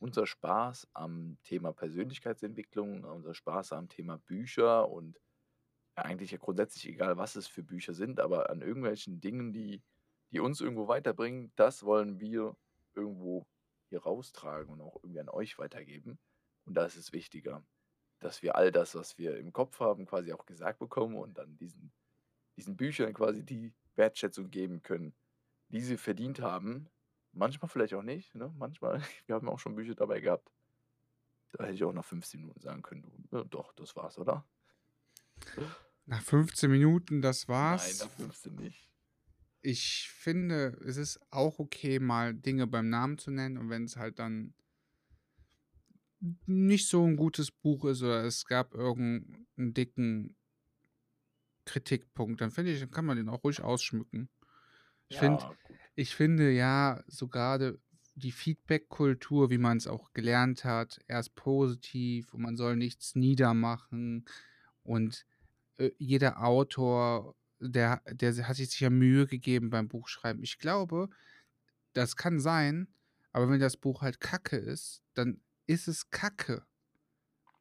unser 0.00 0.26
Spaß 0.26 0.88
am 0.94 1.38
Thema 1.42 1.72
Persönlichkeitsentwicklung, 1.72 3.04
unser 3.04 3.34
Spaß 3.34 3.72
am 3.72 3.88
Thema 3.88 4.18
Bücher 4.18 4.88
und 4.88 5.18
eigentlich 5.94 6.32
ja 6.32 6.38
grundsätzlich 6.38 6.86
egal, 6.88 7.16
was 7.16 7.36
es 7.36 7.46
für 7.46 7.62
Bücher 7.62 7.94
sind, 7.94 8.20
aber 8.20 8.50
an 8.50 8.62
irgendwelchen 8.62 9.20
Dingen, 9.20 9.52
die 9.52 9.82
die 10.32 10.40
uns 10.40 10.60
irgendwo 10.60 10.88
weiterbringen, 10.88 11.52
das 11.54 11.84
wollen 11.84 12.20
wir 12.20 12.56
irgendwo 12.94 13.46
hier 13.88 14.02
raustragen 14.02 14.72
und 14.72 14.80
auch 14.80 14.96
irgendwie 14.96 15.20
an 15.20 15.28
euch 15.28 15.56
weitergeben. 15.56 16.18
Und 16.64 16.74
da 16.74 16.84
ist 16.84 16.96
es 16.96 17.12
wichtiger, 17.12 17.64
dass 18.18 18.42
wir 18.42 18.56
all 18.56 18.72
das, 18.72 18.96
was 18.96 19.18
wir 19.18 19.36
im 19.36 19.52
Kopf 19.52 19.78
haben, 19.78 20.04
quasi 20.04 20.32
auch 20.32 20.44
gesagt 20.44 20.80
bekommen 20.80 21.16
und 21.16 21.38
dann 21.38 21.56
diesen 21.58 21.92
diesen 22.56 22.76
Büchern 22.76 23.12
quasi 23.12 23.44
die 23.44 23.72
Wertschätzung 23.94 24.50
geben 24.50 24.82
können, 24.82 25.14
die 25.68 25.80
sie 25.80 25.96
verdient 25.96 26.40
haben. 26.40 26.88
Manchmal 27.36 27.68
vielleicht 27.68 27.92
auch 27.94 28.02
nicht, 28.02 28.34
ne? 28.34 28.50
Manchmal 28.56 29.00
wir 29.26 29.34
haben 29.34 29.48
auch 29.48 29.58
schon 29.58 29.74
Bücher 29.76 29.94
dabei 29.94 30.20
gehabt 30.20 30.48
da 31.52 31.64
hätte 31.64 31.74
ich 31.74 31.84
auch 31.84 31.92
nach 31.92 32.04
15 32.04 32.40
Minuten 32.40 32.60
sagen 32.60 32.82
können: 32.82 33.02
„Du, 33.30 33.36
ja 33.38 33.44
doch, 33.44 33.72
das 33.74 33.94
war's, 33.96 34.18
oder?“ 34.18 34.46
Nach 36.08 36.22
15 36.22 36.70
Minuten, 36.70 37.20
das 37.20 37.48
Nein, 37.58 37.96
war's. 37.96 37.98
nach 37.98 38.10
15 38.12 38.54
nicht. 38.54 38.88
Ich 39.64 40.08
finde, 40.10 40.78
es 40.86 40.96
ist 40.96 41.20
auch 41.30 41.58
okay, 41.58 41.98
mal 41.98 42.34
Dinge 42.34 42.66
beim 42.66 42.88
Namen 42.88 43.18
zu 43.18 43.30
nennen 43.30 43.58
und 43.58 43.68
wenn's 43.70 43.96
halt 43.96 44.18
dann 44.18 44.54
nicht 46.46 46.88
so 46.88 47.04
'n 47.04 47.16
gutes 47.16 47.50
Buch 47.50 47.84
ist 47.84 48.02
oder 48.02 48.24
es 48.24 48.46
gab 48.46 48.74
irgend 48.74 49.46
'n 49.58 49.74
dicken 49.74 50.36
Kritikpunkt, 51.66 52.40
dann 52.40 52.50
finde 52.50 52.72
ich, 52.72 52.80
dann 52.80 52.90
kann 52.90 53.04
man 53.04 53.16
den 53.18 53.28
auch 53.28 53.44
ruhig 53.44 53.60
ausschmücken. 53.60 54.30
Ich 55.10 55.18
finde 55.18 55.44
Ja, 55.44 55.56
gut. 55.62 55.80
ich 55.94 56.14
finde 56.14 56.50
ja, 56.50 57.02
so 57.06 57.28
grade 57.28 57.80
die 58.14 58.32
Feedback-Kultur, 58.32 59.50
wie 59.50 59.58
man's 59.58 59.86
auch 59.86 60.12
gelernt 60.14 60.64
hat, 60.64 61.00
erst 61.06 61.34
positiv 61.34 62.32
und 62.34 62.40
man 62.42 62.56
soll 62.56 62.76
nichts 62.76 63.14
niedermachen 63.14 64.24
und, 64.82 65.26
äh, 65.78 65.90
jeder 65.98 66.42
Autor, 66.44 67.36
der 67.60 68.02
der 68.12 68.48
hat 68.48 68.56
sich 68.56 68.80
ja 68.80 68.90
Mühe 68.90 69.26
gegeben 69.26 69.70
beim 69.70 69.88
Buchschreiben. 69.88 70.42
Ich 70.44 70.58
glaube, 70.58 71.08
das 71.94 72.16
kann 72.16 72.40
sein, 72.40 72.88
aber 73.32 73.50
wenn 73.50 73.60
das 73.60 73.76
Buch 73.78 74.02
halt 74.02 74.20
Kacke 74.20 74.56
ist, 74.58 75.02
dann 75.14 75.42
ist 75.66 75.88
es 75.88 76.10
Kacke, 76.10 76.66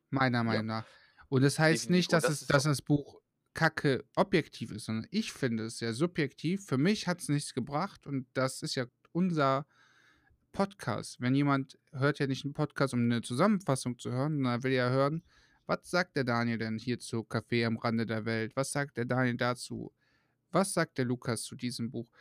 meiner 0.10 0.44
Ja. 0.48 0.62
Meinung 0.62 0.66
nach. 0.68 0.88
Und 1.30 1.42
das 1.44 1.60
heißt 1.60 1.90
Definitiv. 1.90 1.90
nicht, 1.90 2.12
Und 2.12 2.14
dass 2.14 2.24
das 2.24 2.42
es 2.42 2.42
ist 2.42 2.54
dass 2.54 2.64
auch 2.64 2.66
das 2.66 2.82
Buch 2.82 3.22
Kacke 3.56 4.06
objektiv 4.16 4.72
ist, 4.72 4.86
sondern 4.86 5.08
ich 5.12 5.34
finde 5.34 5.66
es 5.66 5.80
sehr 5.80 5.94
subjektiv. 5.96 6.66
Für 6.68 6.78
mich 6.78 7.08
hat's 7.08 7.30
nichts 7.30 7.56
gebracht 7.56 8.06
und 8.08 8.28
das 8.36 8.62
ist 8.64 8.76
ja 8.76 8.86
unser 9.14 9.68
Podcast. 10.54 11.22
Wenn 11.22 11.36
jemand 11.36 11.80
hört 11.94 12.20
ja 12.20 12.28
nicht 12.28 12.46
'n 12.46 12.54
Podcast, 12.54 12.94
um 12.96 13.08
'ne 13.08 13.22
Zusammenfassung 13.24 14.00
zu 14.00 14.12
hören, 14.12 14.36
sondern 14.36 14.54
er 14.60 14.64
will 14.64 14.74
ja 14.74 14.90
hören: 14.92 15.24
„Was 15.68 15.90
sagt 15.92 16.16
der 16.18 16.26
Daniel 16.26 16.58
denn 16.60 16.78
hier 16.80 17.00
zu 17.00 17.22
Café 17.22 17.66
am 17.68 17.78
Rande 17.78 18.06
der 18.06 18.26
Welt? 18.26 18.56
Was 18.58 18.72
sagt 18.74 18.98
der 18.98 19.06
Daniel 19.06 19.38
dazu? 19.38 19.94
Was 20.52 20.74
sagt 20.74 20.98
der 21.00 21.06
Lukas 21.06 21.44
zu 21.44 21.56
diesem 21.56 21.92
Buch? 21.92 22.12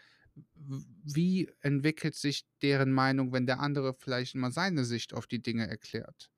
Wie 0.56 1.50
entwickelt 1.62 2.14
sich 2.16 2.46
deren 2.62 2.92
Meinung, 2.92 3.32
wenn 3.32 3.46
der 3.46 3.60
andere 3.60 3.94
vielleicht 3.94 4.36
mal 4.36 4.52
seine 4.52 4.84
Sicht 4.84 5.14
auf 5.14 5.26
die 5.28 5.42
Dinge 5.42 5.68
erklärt?“ 5.68 6.30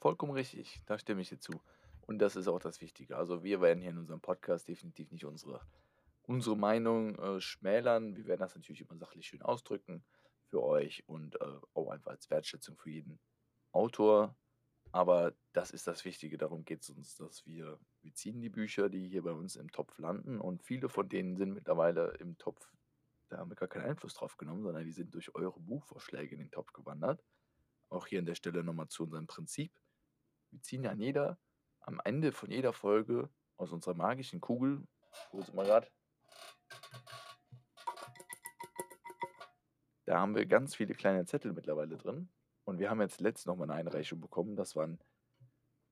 Vollkommen 0.00 0.32
richtig, 0.32 0.80
da 0.86 0.98
stimme 0.98 1.22
ich 1.22 1.28
dir 1.30 1.38
zu. 1.40 1.60
Und 2.06 2.18
das 2.18 2.36
ist 2.36 2.48
auch 2.48 2.60
das 2.60 2.80
Wichtige. 2.80 3.16
Also, 3.16 3.42
wir 3.42 3.60
werden 3.60 3.80
hier 3.80 3.90
in 3.90 3.98
unserem 3.98 4.20
Podcast 4.20 4.68
definitiv 4.68 5.10
nicht 5.10 5.24
unsere 5.24 5.60
unsere 6.26 6.56
Meinung, 6.56 7.16
äh, 7.18 7.40
schmälern. 7.40 8.16
Wir 8.16 8.26
werden 8.26 8.40
das 8.40 8.54
natürlich 8.56 8.80
immer 8.80 8.96
sachlich 8.96 9.26
schön 9.28 9.42
ausdrücken 9.42 10.04
für 10.48 10.62
euch 10.62 11.04
und, 11.06 11.40
äh, 11.40 11.60
auch 11.74 11.90
einfach 11.90 12.10
als 12.10 12.30
Wertschätzung 12.30 12.76
für 12.76 12.90
jeden 12.90 13.20
Autor. 13.72 14.36
Aber 14.92 15.34
das 15.52 15.70
ist 15.70 15.86
das 15.86 16.04
Wichtige, 16.04 16.38
darum 16.38 16.64
geht's 16.64 16.90
uns, 16.90 17.16
dass 17.16 17.46
wir 17.46 17.78
wir 18.02 18.14
ziehen 18.14 18.40
die 18.40 18.48
Bücher, 18.48 18.88
die 18.88 19.08
hier 19.08 19.22
bei 19.22 19.32
uns 19.32 19.56
im 19.56 19.70
Topf 19.70 19.98
landen 19.98 20.40
und 20.40 20.62
viele 20.62 20.88
von 20.88 21.08
denen 21.08 21.36
sind 21.36 21.52
mittlerweile 21.54 22.14
im 22.18 22.38
Topf 22.38 22.72
da 23.28 23.38
haben 23.38 23.50
wir 23.50 23.56
gar 23.56 23.68
keinen 23.68 23.86
Einfluss 23.86 24.14
drauf 24.14 24.36
genommen, 24.36 24.62
sondern 24.62 24.84
die 24.84 24.92
sind 24.92 25.12
durch 25.14 25.34
eure 25.34 25.58
Buchvorschläge 25.58 26.34
in 26.34 26.40
den 26.40 26.50
Topf 26.50 26.72
gewandert. 26.72 27.24
Auch 27.88 28.06
hier 28.06 28.20
an 28.20 28.26
der 28.26 28.36
Stelle 28.36 28.62
noch 28.62 28.72
mal 28.72 28.88
zu 28.88 29.02
unserem 29.02 29.26
Prinzip. 29.26 29.72
Wir 30.50 30.62
ziehen 30.62 30.84
ja 30.84 30.92
an 30.92 31.00
jeder 31.00 31.38
am 31.86 32.00
Ende 32.04 32.32
von 32.32 32.50
jeder 32.50 32.72
Folge 32.72 33.30
aus 33.56 33.72
unserer 33.72 33.94
magischen 33.94 34.40
Kugel 34.40 34.86
wo 35.32 35.42
sie 35.42 35.52
mal 35.52 35.66
grad? 35.66 35.90
Da 40.04 40.20
haben 40.20 40.36
wir 40.36 40.46
ganz 40.46 40.74
viele 40.74 40.94
kleine 40.94 41.24
Zettel 41.24 41.52
mittlerweile 41.52 41.96
drin 41.96 42.28
und 42.64 42.78
wir 42.78 42.90
haben 42.90 43.00
jetzt 43.00 43.20
letzt 43.20 43.46
noch 43.46 43.56
mal 43.56 43.66
'ne 43.66 43.74
Einreichung 43.74 44.20
bekommen. 44.20 44.56
Das 44.56 44.76
waren 44.76 45.00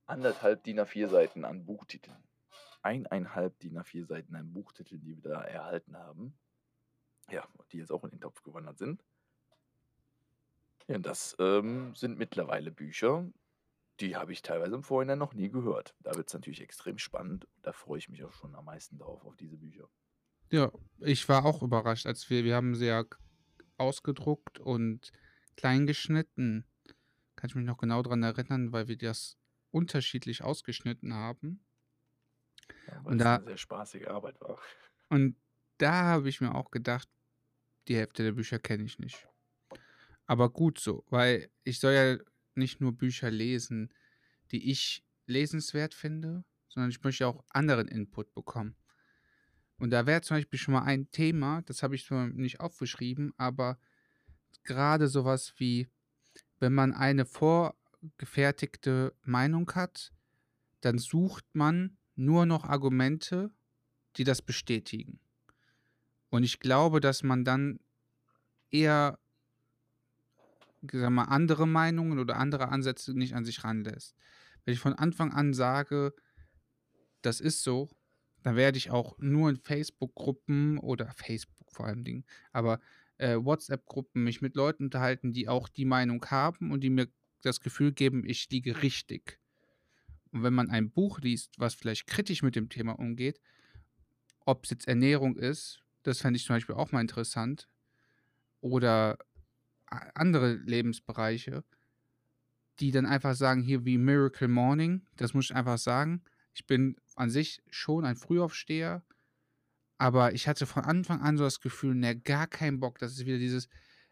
1,5 0.07 0.63
DIN 0.63 0.79
A4 0.79 1.07
Seiten 1.09 1.43
an 1.43 1.65
Buchtiteln. 1.65 2.23
1,5 2.81 3.57
DIN 3.59 3.77
A4 3.77 4.05
Seiten 4.05 4.35
an 4.35 4.53
Buchtiteln, 4.53 5.01
die 5.01 5.15
wir 5.15 5.31
da 5.31 5.41
erhalten 5.41 5.97
haben. 5.97 6.37
Ja, 7.29 7.47
die 7.71 7.79
jetzt 7.79 7.91
auch 7.91 8.03
in 8.03 8.11
den 8.11 8.21
Topf 8.21 8.43
gewandert 8.43 8.77
sind. 8.77 9.03
Ja, 10.87 10.99
das, 10.99 11.35
ähm, 11.39 11.95
sind 11.95 12.19
mittlerweile 12.19 12.71
Bücher, 12.71 13.27
Die 13.99 14.15
habe 14.15 14.33
ich 14.33 14.41
teilweise 14.41 14.75
im 14.75 14.83
Vorhinein 14.83 15.17
noch 15.19 15.33
nie 15.33 15.49
gehört. 15.49 15.95
Da 15.99 16.15
wird 16.15 16.27
es 16.27 16.33
natürlich 16.33 16.61
extrem 16.61 16.97
spannend. 16.97 17.47
Da 17.61 17.71
freue 17.71 17.99
ich 17.99 18.09
mich 18.09 18.23
auch 18.23 18.33
schon 18.33 18.55
am 18.55 18.65
meisten 18.65 18.97
drauf, 18.97 19.23
auf 19.25 19.35
diese 19.37 19.57
Bücher. 19.57 19.89
Ja, 20.51 20.71
ich 20.99 21.27
war 21.29 21.45
auch 21.45 21.61
überrascht, 21.63 22.05
als 22.05 22.29
wir, 22.29 22.43
wir 22.43 22.55
haben 22.55 22.75
sie 22.75 22.85
ja 22.87 23.03
ausgedruckt 23.77 24.59
und 24.59 25.11
klein 25.57 25.85
geschnitten. 25.87 26.65
Kann 27.35 27.49
ich 27.49 27.55
mich 27.55 27.65
noch 27.65 27.77
genau 27.77 28.01
daran 28.03 28.23
erinnern, 28.23 28.71
weil 28.71 28.87
wir 28.87 28.97
das 28.97 29.37
unterschiedlich 29.71 30.43
ausgeschnitten 30.43 31.13
haben. 31.13 31.65
Ja, 32.87 33.03
weil 33.03 33.13
Und 33.13 33.21
es 33.21 33.25
eine 33.25 33.39
da, 33.39 33.43
sehr 33.43 33.57
spaßige 33.57 34.07
Arbeit 34.07 34.39
war. 34.41 34.59
und 35.09 35.35
da 35.77 36.03
habe 36.05 36.29
ich 36.29 36.41
mir 36.41 36.55
auch 36.55 36.71
gedacht, 36.71 37.09
die 37.87 37.95
Hälfte 37.97 38.23
der 38.23 38.31
Bücher 38.33 38.59
kenne 38.59 38.83
ich 38.85 38.99
nicht. 38.99 39.27
Aber 40.27 40.49
gut 40.49 40.79
so, 40.79 41.05
weil 41.09 41.49
ich 41.63 41.79
soll 41.79 41.93
ja 41.93 42.17
nicht 42.57 42.81
nur 42.81 42.93
Bücher 42.93 43.31
lesen, 43.31 43.93
die 44.51 44.71
ich 44.71 45.03
lesenswert 45.27 45.93
finde, 45.93 46.43
sondern 46.67 46.89
ich 46.89 47.01
möchte 47.03 47.27
auch 47.27 47.43
anderen 47.49 47.87
Input 47.87 48.33
bekommen. 48.33 48.75
Und 49.77 49.89
da 49.91 50.05
wäre 50.05 50.21
zum 50.21 50.37
Beispiel 50.37 50.59
schon 50.59 50.73
mal 50.73 50.83
ein 50.83 51.09
Thema, 51.11 51.61
das 51.63 51.83
habe 51.83 51.95
ich 51.95 52.05
zwar 52.05 52.27
nicht 52.27 52.59
aufgeschrieben, 52.59 53.33
aber 53.37 53.79
gerade 54.63 55.07
sowas 55.07 55.53
wie, 55.57 55.89
wenn 56.59 56.73
man 56.73 56.93
eine 56.93 57.25
vorgefertigte 57.25 59.13
Meinung 59.23 59.69
hat, 59.73 60.13
dann 60.81 60.97
sucht 60.97 61.45
man 61.53 61.97
nur 62.15 62.45
noch 62.45 62.63
Argumente, 62.63 63.51
die 64.15 64.23
das 64.23 64.41
bestätigen. 64.41 65.19
Und 66.29 66.43
ich 66.43 66.59
glaube, 66.59 66.99
dass 67.01 67.23
man 67.23 67.43
dann 67.43 67.79
eher 68.71 69.19
sag 70.91 71.09
mal, 71.09 71.23
andere 71.25 71.67
Meinungen 71.67 72.19
oder 72.19 72.37
andere 72.37 72.69
Ansätze 72.69 73.13
nicht 73.17 73.33
an 73.33 73.45
sich 73.45 73.63
ranlässt. 73.63 74.15
Wenn 74.63 74.73
ich 74.73 74.79
von 74.79 74.93
Anfang 74.93 75.31
an 75.31 75.53
sage, 75.53 76.13
das 77.21 77.39
ist 77.39 77.63
so, 77.63 77.89
dann 78.43 78.55
werde 78.55 78.77
ich 78.77 78.91
auch 78.91 79.17
nur 79.19 79.49
in 79.49 79.57
Facebook-Gruppen 79.57 80.77
oder 80.77 81.11
Facebook 81.15 81.71
vor 81.71 81.87
allem 81.87 82.03
Dingen, 82.03 82.25
aber 82.51 82.79
äh, 83.17 83.37
WhatsApp-Gruppen 83.37 84.23
mich 84.23 84.41
mit 84.41 84.55
Leuten 84.55 84.85
unterhalten, 84.85 85.33
die 85.33 85.47
auch 85.47 85.69
die 85.69 85.85
Meinung 85.85 86.23
haben 86.25 86.71
und 86.71 86.81
die 86.81 86.89
mir 86.89 87.07
das 87.41 87.61
Gefühl 87.61 87.91
geben, 87.91 88.23
ich 88.25 88.49
liege 88.49 88.81
richtig. 88.81 89.39
Und 90.31 90.43
wenn 90.43 90.53
man 90.53 90.69
ein 90.69 90.91
Buch 90.91 91.19
liest, 91.19 91.53
was 91.57 91.75
vielleicht 91.75 92.07
kritisch 92.07 92.43
mit 92.43 92.55
dem 92.55 92.69
Thema 92.69 92.99
umgeht, 92.99 93.39
ob 94.41 94.65
es 94.65 94.71
jetzt 94.71 94.87
Ernährung 94.87 95.37
ist, 95.37 95.81
das 96.03 96.19
fände 96.19 96.37
ich 96.37 96.45
zum 96.45 96.55
Beispiel 96.55 96.75
auch 96.75 96.91
mal 96.91 97.01
interessant, 97.01 97.67
oder 98.61 99.17
andere 100.13 100.53
Lebensbereiche, 100.53 101.63
die 102.79 102.91
dann 102.91 103.05
einfach 103.05 103.35
sagen, 103.35 103.61
hier 103.61 103.85
wie 103.85 103.97
Miracle 103.97 104.47
Morning, 104.47 105.05
das 105.15 105.33
muss 105.33 105.45
ich 105.45 105.55
einfach 105.55 105.77
sagen. 105.77 106.23
Ich 106.53 106.65
bin 106.65 106.95
an 107.15 107.29
sich 107.29 107.61
schon 107.69 108.05
ein 108.05 108.15
Frühaufsteher, 108.15 109.03
aber 109.97 110.33
ich 110.33 110.47
hatte 110.47 110.65
von 110.65 110.83
Anfang 110.83 111.21
an 111.21 111.37
so 111.37 111.43
das 111.43 111.61
Gefühl, 111.61 111.95
ne, 111.95 112.19
gar 112.19 112.47
keinen 112.47 112.79
Bock. 112.79 112.99
Das 112.99 113.13
ist 113.13 113.25
wieder 113.25 113.37
dieses, 113.37 113.69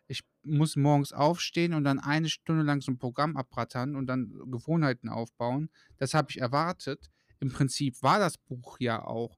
ich 0.08 0.24
muss 0.44 0.76
morgens 0.76 1.14
aufstehen 1.14 1.74
und 1.74 1.84
dann 1.84 2.00
eine 2.00 2.30
Stunde 2.30 2.64
lang 2.64 2.82
so 2.82 2.92
ein 2.92 2.98
Programm 2.98 3.38
abrattern 3.38 3.96
und 3.96 4.08
dann 4.08 4.32
Gewohnheiten 4.50 5.10
aufbauen. 5.10 5.70
Das 5.98 6.14
habe 6.14 6.30
ich 6.32 6.40
erwartet. 6.40 7.10
Im 7.40 7.50
Prinzip 7.50 8.02
war 8.02 8.20
das 8.20 8.38
Buch 8.38 8.78
ja 8.80 9.04
auch 9.04 9.38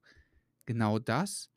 genau 0.66 1.00
das. 1.00 1.50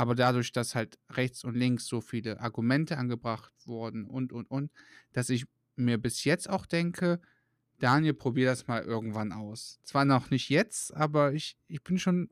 Aber 0.00 0.14
dadurch, 0.14 0.50
dass 0.50 0.74
halt 0.74 0.98
rechts 1.10 1.44
und 1.44 1.54
links 1.54 1.84
so 1.84 2.00
viele 2.00 2.40
Argumente 2.40 2.96
angebracht 2.96 3.52
wurden 3.66 4.06
und, 4.06 4.32
und, 4.32 4.50
und, 4.50 4.72
dass 5.12 5.28
ich 5.28 5.44
mir 5.76 5.98
bis 5.98 6.24
jetzt 6.24 6.48
auch 6.48 6.64
denke, 6.64 7.20
Daniel, 7.80 8.14
probier 8.14 8.46
das 8.46 8.66
mal 8.66 8.82
irgendwann 8.82 9.30
aus. 9.30 9.78
Zwar 9.82 10.06
noch 10.06 10.30
nicht 10.30 10.48
jetzt, 10.48 10.96
aber 10.96 11.34
ich, 11.34 11.58
ich 11.68 11.84
bin 11.84 11.98
schon 11.98 12.30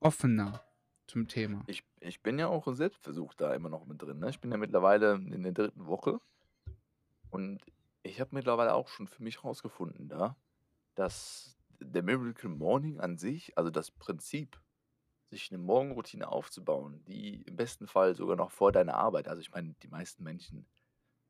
offener 0.00 0.64
zum 1.06 1.28
Thema. 1.28 1.64
Ich, 1.66 1.84
ich 2.00 2.22
bin 2.22 2.38
ja 2.38 2.46
auch 2.46 2.66
im 2.66 2.76
Selbstversuch 2.76 3.34
da 3.34 3.52
immer 3.52 3.68
noch 3.68 3.84
mit 3.84 4.00
drin. 4.00 4.18
Ne? 4.18 4.30
Ich 4.30 4.40
bin 4.40 4.50
ja 4.50 4.56
mittlerweile 4.56 5.16
in 5.16 5.42
der 5.42 5.52
dritten 5.52 5.84
Woche 5.84 6.18
und 7.28 7.60
ich 8.02 8.22
habe 8.22 8.34
mittlerweile 8.34 8.72
auch 8.72 8.88
schon 8.88 9.06
für 9.06 9.22
mich 9.22 9.44
rausgefunden 9.44 10.08
da, 10.08 10.34
dass 10.94 11.58
der 11.78 12.02
Miracle 12.02 12.48
Morning 12.48 13.00
an 13.00 13.18
sich, 13.18 13.58
also 13.58 13.68
das 13.68 13.90
Prinzip, 13.90 14.58
sich 15.30 15.50
eine 15.50 15.62
Morgenroutine 15.62 16.28
aufzubauen, 16.28 17.02
die 17.06 17.42
im 17.42 17.56
besten 17.56 17.86
Fall 17.86 18.14
sogar 18.14 18.36
noch 18.36 18.50
vor 18.50 18.72
deiner 18.72 18.94
Arbeit, 18.94 19.28
also 19.28 19.40
ich 19.40 19.50
meine, 19.50 19.74
die 19.82 19.88
meisten 19.88 20.24
Menschen, 20.24 20.66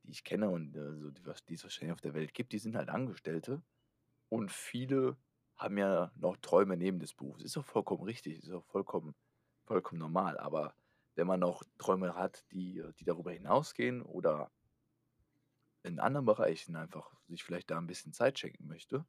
die 0.03 0.11
ich 0.11 0.23
kenne 0.23 0.49
und 0.49 0.75
äh, 0.75 0.97
so, 0.97 1.11
die, 1.11 1.21
die 1.47 1.53
es 1.53 1.63
wahrscheinlich 1.63 1.93
auf 1.93 2.01
der 2.01 2.13
Welt 2.13 2.33
gibt, 2.33 2.53
die 2.53 2.59
sind 2.59 2.75
halt 2.75 2.89
Angestellte 2.89 3.61
und 4.29 4.51
viele 4.51 5.17
haben 5.61 5.77
ja 5.77 6.11
noch 6.15 6.37
Träume 6.37 6.75
neben 6.75 6.99
des 6.99 7.13
Berufs. 7.13 7.43
Ist 7.43 7.57
auch 7.57 7.65
vollkommen 7.65 8.03
richtig, 8.03 8.39
ist 8.39 8.51
auch 8.51 8.65
vollkommen, 8.65 9.13
vollkommen 9.65 9.99
normal. 9.99 10.37
Aber 10.39 10.73
wenn 11.15 11.27
man 11.27 11.39
noch 11.39 11.63
Träume 11.77 12.15
hat, 12.15 12.43
die, 12.51 12.79
äh, 12.79 12.93
die 12.93 13.05
darüber 13.05 13.31
hinausgehen 13.31 14.01
oder 14.01 14.51
in 15.83 15.99
anderen 15.99 16.25
Bereichen 16.25 16.75
einfach 16.75 17.13
sich 17.27 17.43
vielleicht 17.43 17.69
da 17.69 17.77
ein 17.77 17.87
bisschen 17.87 18.13
Zeit 18.13 18.39
schenken 18.39 18.67
möchte, 18.67 19.05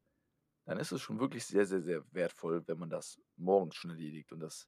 dann 0.65 0.77
ist 0.77 0.91
es 0.91 1.01
schon 1.01 1.19
wirklich 1.19 1.45
sehr, 1.45 1.65
sehr, 1.65 1.81
sehr 1.81 2.03
wertvoll, 2.13 2.67
wenn 2.67 2.79
man 2.79 2.89
das 2.89 3.19
morgens 3.35 3.75
schon 3.75 3.91
erledigt. 3.91 4.31
Und 4.31 4.39
das 4.39 4.67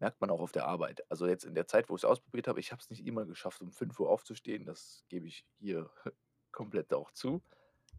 merkt 0.00 0.20
man 0.20 0.30
auch 0.30 0.40
auf 0.40 0.52
der 0.52 0.66
Arbeit. 0.66 1.08
Also 1.10 1.26
jetzt 1.26 1.44
in 1.44 1.54
der 1.54 1.66
Zeit, 1.66 1.88
wo 1.88 1.96
ich 1.96 2.02
es 2.02 2.04
ausprobiert 2.04 2.48
habe, 2.48 2.60
ich 2.60 2.72
habe 2.72 2.80
es 2.80 2.90
nicht 2.90 3.06
immer 3.06 3.24
geschafft, 3.24 3.60
um 3.62 3.72
5 3.72 3.98
Uhr 4.00 4.08
aufzustehen. 4.10 4.64
Das 4.64 5.04
gebe 5.08 5.26
ich 5.26 5.44
hier 5.58 5.90
komplett 6.52 6.92
auch 6.92 7.10
zu. 7.10 7.42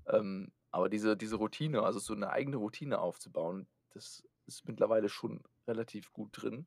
Ähm, 0.07 0.51
aber 0.71 0.89
diese, 0.89 1.17
diese 1.17 1.35
Routine, 1.35 1.83
also 1.83 1.99
so 1.99 2.13
eine 2.13 2.29
eigene 2.29 2.57
Routine 2.57 2.99
aufzubauen, 2.99 3.67
das 3.91 4.23
ist 4.45 4.67
mittlerweile 4.67 5.09
schon 5.09 5.43
relativ 5.67 6.11
gut 6.13 6.29
drin. 6.33 6.65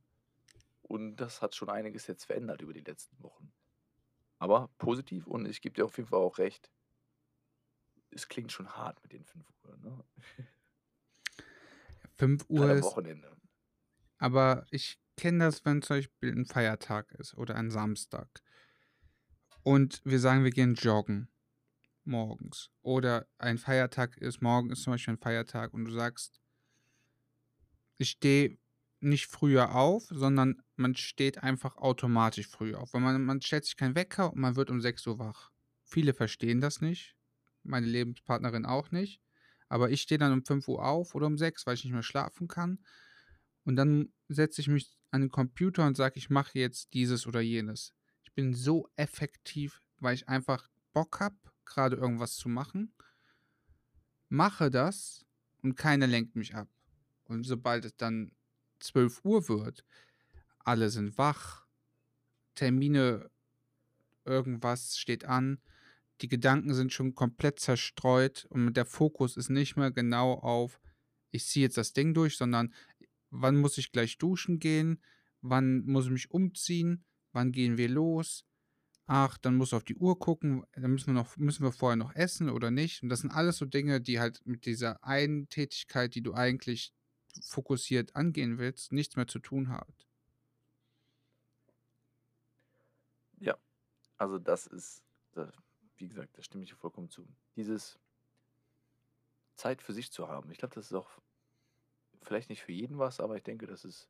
Und 0.82 1.16
das 1.16 1.40
hat 1.42 1.54
schon 1.54 1.70
einiges 1.70 2.06
jetzt 2.06 2.24
verändert 2.24 2.60
über 2.60 2.72
die 2.72 2.80
letzten 2.80 3.20
Wochen. 3.22 3.52
Aber 4.38 4.70
positiv 4.78 5.26
und 5.26 5.46
ich 5.46 5.62
gebe 5.62 5.74
dir 5.74 5.84
auf 5.84 5.96
jeden 5.96 6.08
Fall 6.08 6.18
auch 6.18 6.38
recht. 6.38 6.70
Es 8.10 8.28
klingt 8.28 8.52
schon 8.52 8.76
hart 8.76 9.02
mit 9.02 9.12
den 9.12 9.24
5 9.24 9.46
Uhr, 9.64 9.76
ne? 9.78 10.04
5 12.14 12.44
Uhr 12.48 12.72
ist, 12.72 12.84
Wochenende. 12.84 13.34
aber 14.18 14.66
ich 14.70 14.98
kenne 15.16 15.44
das, 15.44 15.64
wenn 15.64 15.82
zum 15.82 15.96
Beispiel 15.96 16.32
ein 16.32 16.46
Feiertag 16.46 17.12
ist 17.12 17.34
oder 17.34 17.56
ein 17.56 17.70
Samstag. 17.70 18.28
Und 19.62 20.00
wir 20.04 20.18
sagen, 20.18 20.44
wir 20.44 20.50
gehen 20.50 20.74
joggen 20.74 21.28
morgens. 22.04 22.70
Oder 22.82 23.26
ein 23.38 23.58
Feiertag 23.58 24.16
ist, 24.16 24.42
morgen 24.42 24.70
ist 24.70 24.82
zum 24.82 24.92
Beispiel 24.92 25.14
ein 25.14 25.18
Feiertag 25.18 25.72
und 25.72 25.84
du 25.84 25.92
sagst, 25.92 26.40
ich 27.98 28.10
stehe 28.10 28.58
nicht 29.00 29.26
früher 29.26 29.74
auf, 29.74 30.04
sondern 30.10 30.62
man 30.76 30.94
steht 30.94 31.42
einfach 31.42 31.76
automatisch 31.76 32.48
früh 32.48 32.74
auf. 32.74 32.94
Weil 32.94 33.00
man, 33.00 33.24
man 33.24 33.42
stellt 33.42 33.64
sich 33.64 33.76
keinen 33.76 33.94
Wecker 33.94 34.32
und 34.32 34.40
man 34.40 34.56
wird 34.56 34.70
um 34.70 34.80
6 34.80 35.06
Uhr 35.06 35.18
wach. 35.18 35.50
Viele 35.84 36.14
verstehen 36.14 36.60
das 36.60 36.80
nicht. 36.80 37.16
Meine 37.62 37.86
Lebenspartnerin 37.86 38.64
auch 38.64 38.90
nicht. 38.90 39.20
Aber 39.68 39.90
ich 39.90 40.02
stehe 40.02 40.18
dann 40.18 40.32
um 40.32 40.44
5 40.44 40.68
Uhr 40.68 40.84
auf 40.84 41.14
oder 41.14 41.26
um 41.26 41.36
6, 41.36 41.66
weil 41.66 41.74
ich 41.74 41.84
nicht 41.84 41.92
mehr 41.92 42.02
schlafen 42.02 42.46
kann. 42.48 42.84
Und 43.64 43.76
dann 43.76 44.12
setze 44.28 44.60
ich 44.60 44.68
mich 44.68 44.96
an 45.10 45.22
den 45.22 45.30
Computer 45.30 45.86
und 45.86 45.96
sage, 45.96 46.16
ich 46.16 46.30
mache 46.30 46.58
jetzt 46.58 46.94
dieses 46.94 47.26
oder 47.26 47.40
jenes. 47.40 47.94
Ich 48.22 48.32
bin 48.32 48.54
so 48.54 48.88
effektiv, 48.96 49.82
weil 49.98 50.14
ich 50.14 50.28
einfach 50.28 50.68
Bock 50.92 51.20
habe, 51.20 51.36
gerade 51.64 51.96
irgendwas 51.96 52.36
zu 52.36 52.48
machen. 52.48 52.94
Mache 54.28 54.70
das 54.70 55.24
und 55.62 55.76
keiner 55.76 56.06
lenkt 56.06 56.34
mich 56.36 56.54
ab. 56.54 56.68
Und 57.24 57.44
sobald 57.44 57.84
es 57.84 57.96
dann 57.96 58.32
12 58.80 59.24
Uhr 59.24 59.48
wird, 59.48 59.84
alle 60.58 60.90
sind 60.90 61.18
wach, 61.18 61.66
Termine, 62.54 63.30
irgendwas 64.24 64.96
steht 64.98 65.24
an, 65.24 65.60
die 66.20 66.28
Gedanken 66.28 66.74
sind 66.74 66.92
schon 66.92 67.14
komplett 67.14 67.58
zerstreut 67.58 68.46
und 68.48 68.74
der 68.74 68.86
Fokus 68.86 69.36
ist 69.36 69.50
nicht 69.50 69.76
mehr 69.76 69.90
genau 69.90 70.34
auf, 70.34 70.80
ich 71.30 71.46
ziehe 71.46 71.64
jetzt 71.64 71.78
das 71.78 71.92
Ding 71.92 72.14
durch, 72.14 72.36
sondern 72.36 72.72
wann 73.32 73.56
muss 73.56 73.78
ich 73.78 73.92
gleich 73.92 74.18
duschen 74.18 74.60
gehen, 74.60 75.02
wann 75.40 75.84
muss 75.86 76.06
ich 76.06 76.12
mich 76.12 76.30
umziehen, 76.30 77.04
wann 77.32 77.52
gehen 77.52 77.76
wir 77.78 77.88
los, 77.88 78.44
ach, 79.06 79.38
dann 79.38 79.56
muss 79.56 79.74
auf 79.74 79.84
die 79.84 79.96
Uhr 79.96 80.18
gucken, 80.18 80.64
dann 80.72 80.92
müssen 80.92 81.08
wir 81.08 81.14
noch, 81.14 81.36
müssen 81.36 81.64
wir 81.64 81.72
vorher 81.72 81.96
noch 81.96 82.14
essen 82.14 82.48
oder 82.48 82.70
nicht. 82.70 83.02
Und 83.02 83.08
das 83.08 83.20
sind 83.20 83.32
alles 83.32 83.58
so 83.58 83.66
Dinge, 83.66 84.00
die 84.00 84.20
halt 84.20 84.40
mit 84.46 84.66
dieser 84.66 85.02
einen 85.04 85.48
Tätigkeit, 85.48 86.14
die 86.14 86.22
du 86.22 86.34
eigentlich 86.34 86.92
fokussiert 87.42 88.14
angehen 88.16 88.58
willst, 88.58 88.92
nichts 88.92 89.16
mehr 89.16 89.26
zu 89.26 89.38
tun 89.38 89.70
hat. 89.70 90.06
Ja, 93.38 93.58
also 94.18 94.38
das 94.38 94.66
ist, 94.66 95.02
wie 95.96 96.08
gesagt, 96.08 96.38
da 96.38 96.42
stimme 96.42 96.64
ich 96.64 96.70
dir 96.70 96.76
vollkommen 96.76 97.10
zu. 97.10 97.26
Dieses 97.56 97.98
Zeit 99.56 99.82
für 99.82 99.92
sich 99.94 100.12
zu 100.12 100.28
haben, 100.28 100.50
ich 100.50 100.58
glaube, 100.58 100.74
das 100.74 100.86
ist 100.86 100.94
auch 100.94 101.18
vielleicht 102.22 102.50
nicht 102.50 102.62
für 102.62 102.72
jeden 102.72 102.98
was, 102.98 103.20
aber 103.20 103.36
ich 103.36 103.42
denke, 103.42 103.66
das 103.66 103.84
ist, 103.84 104.08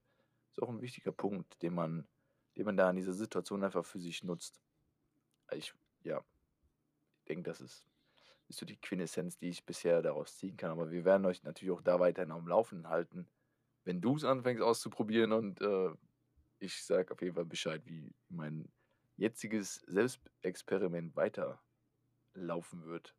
ist 0.50 0.62
auch 0.62 0.68
ein 0.68 0.82
wichtiger 0.82 1.12
Punkt, 1.12 1.62
den 1.62 1.74
man, 1.74 2.06
den 2.56 2.66
man 2.66 2.76
da 2.76 2.90
in 2.90 2.96
dieser 2.96 3.12
Situation 3.12 3.64
einfach 3.64 3.84
für 3.84 3.98
sich 3.98 4.22
nutzt. 4.22 4.60
Ich, 5.52 5.74
ja, 6.04 6.22
ich 7.18 7.24
denke, 7.24 7.44
das 7.44 7.60
ist, 7.60 7.86
ist 8.48 8.58
so 8.58 8.66
die 8.66 8.76
Quintessenz, 8.76 9.36
die 9.38 9.48
ich 9.48 9.64
bisher 9.64 10.02
daraus 10.02 10.36
ziehen 10.38 10.56
kann. 10.56 10.70
Aber 10.70 10.90
wir 10.90 11.04
werden 11.04 11.26
euch 11.26 11.42
natürlich 11.42 11.72
auch 11.72 11.82
da 11.82 12.00
weiterhin 12.00 12.32
am 12.32 12.46
Laufenden 12.46 12.88
halten, 12.88 13.26
wenn 13.84 14.00
du 14.00 14.16
es 14.16 14.24
anfängst 14.24 14.62
auszuprobieren 14.62 15.32
und 15.32 15.60
äh, 15.60 15.90
ich 16.58 16.82
sage 16.84 17.12
auf 17.12 17.20
jeden 17.20 17.34
Fall 17.34 17.44
Bescheid, 17.44 17.82
wie 17.86 18.14
mein 18.28 18.70
jetziges 19.16 19.76
Selbstexperiment 19.86 21.16
weiterlaufen 21.16 22.84
wird. 22.84 23.14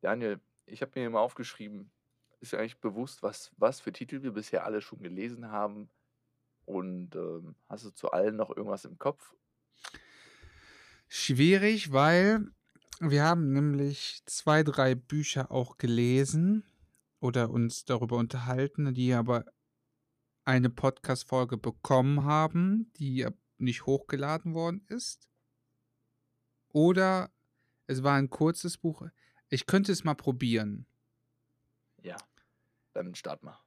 Daniel, 0.00 0.40
ich 0.66 0.80
habe 0.82 0.92
mir 0.94 1.06
immer 1.06 1.20
aufgeschrieben, 1.20 1.90
ist 2.44 2.52
dir 2.52 2.58
eigentlich 2.58 2.80
bewusst, 2.80 3.22
was, 3.22 3.50
was 3.56 3.80
für 3.80 3.92
Titel 3.92 4.22
wir 4.22 4.32
bisher 4.32 4.64
alle 4.64 4.80
schon 4.80 5.00
gelesen 5.00 5.50
haben? 5.50 5.88
Und 6.66 7.14
ähm, 7.16 7.56
hast 7.68 7.84
du 7.84 7.90
zu 7.90 8.10
allen 8.12 8.36
noch 8.36 8.50
irgendwas 8.50 8.84
im 8.84 8.98
Kopf? 8.98 9.34
Schwierig, 11.08 11.92
weil 11.92 12.46
wir 13.00 13.24
haben 13.24 13.52
nämlich 13.52 14.22
zwei, 14.26 14.62
drei 14.62 14.94
Bücher 14.94 15.50
auch 15.50 15.78
gelesen 15.78 16.64
oder 17.20 17.50
uns 17.50 17.84
darüber 17.84 18.16
unterhalten, 18.16 18.94
die 18.94 19.14
aber 19.14 19.44
eine 20.44 20.68
Podcast-Folge 20.68 21.56
bekommen 21.56 22.24
haben, 22.24 22.92
die 22.98 23.26
nicht 23.56 23.86
hochgeladen 23.86 24.52
worden 24.52 24.84
ist. 24.88 25.30
Oder 26.68 27.30
es 27.86 28.02
war 28.02 28.16
ein 28.16 28.28
kurzes 28.28 28.76
Buch. 28.76 29.06
Ich 29.48 29.66
könnte 29.66 29.92
es 29.92 30.04
mal 30.04 30.14
probieren. 30.14 30.86
Ja, 32.02 32.16
dann 32.94 33.14
start 33.14 33.42
mal. 33.42 33.58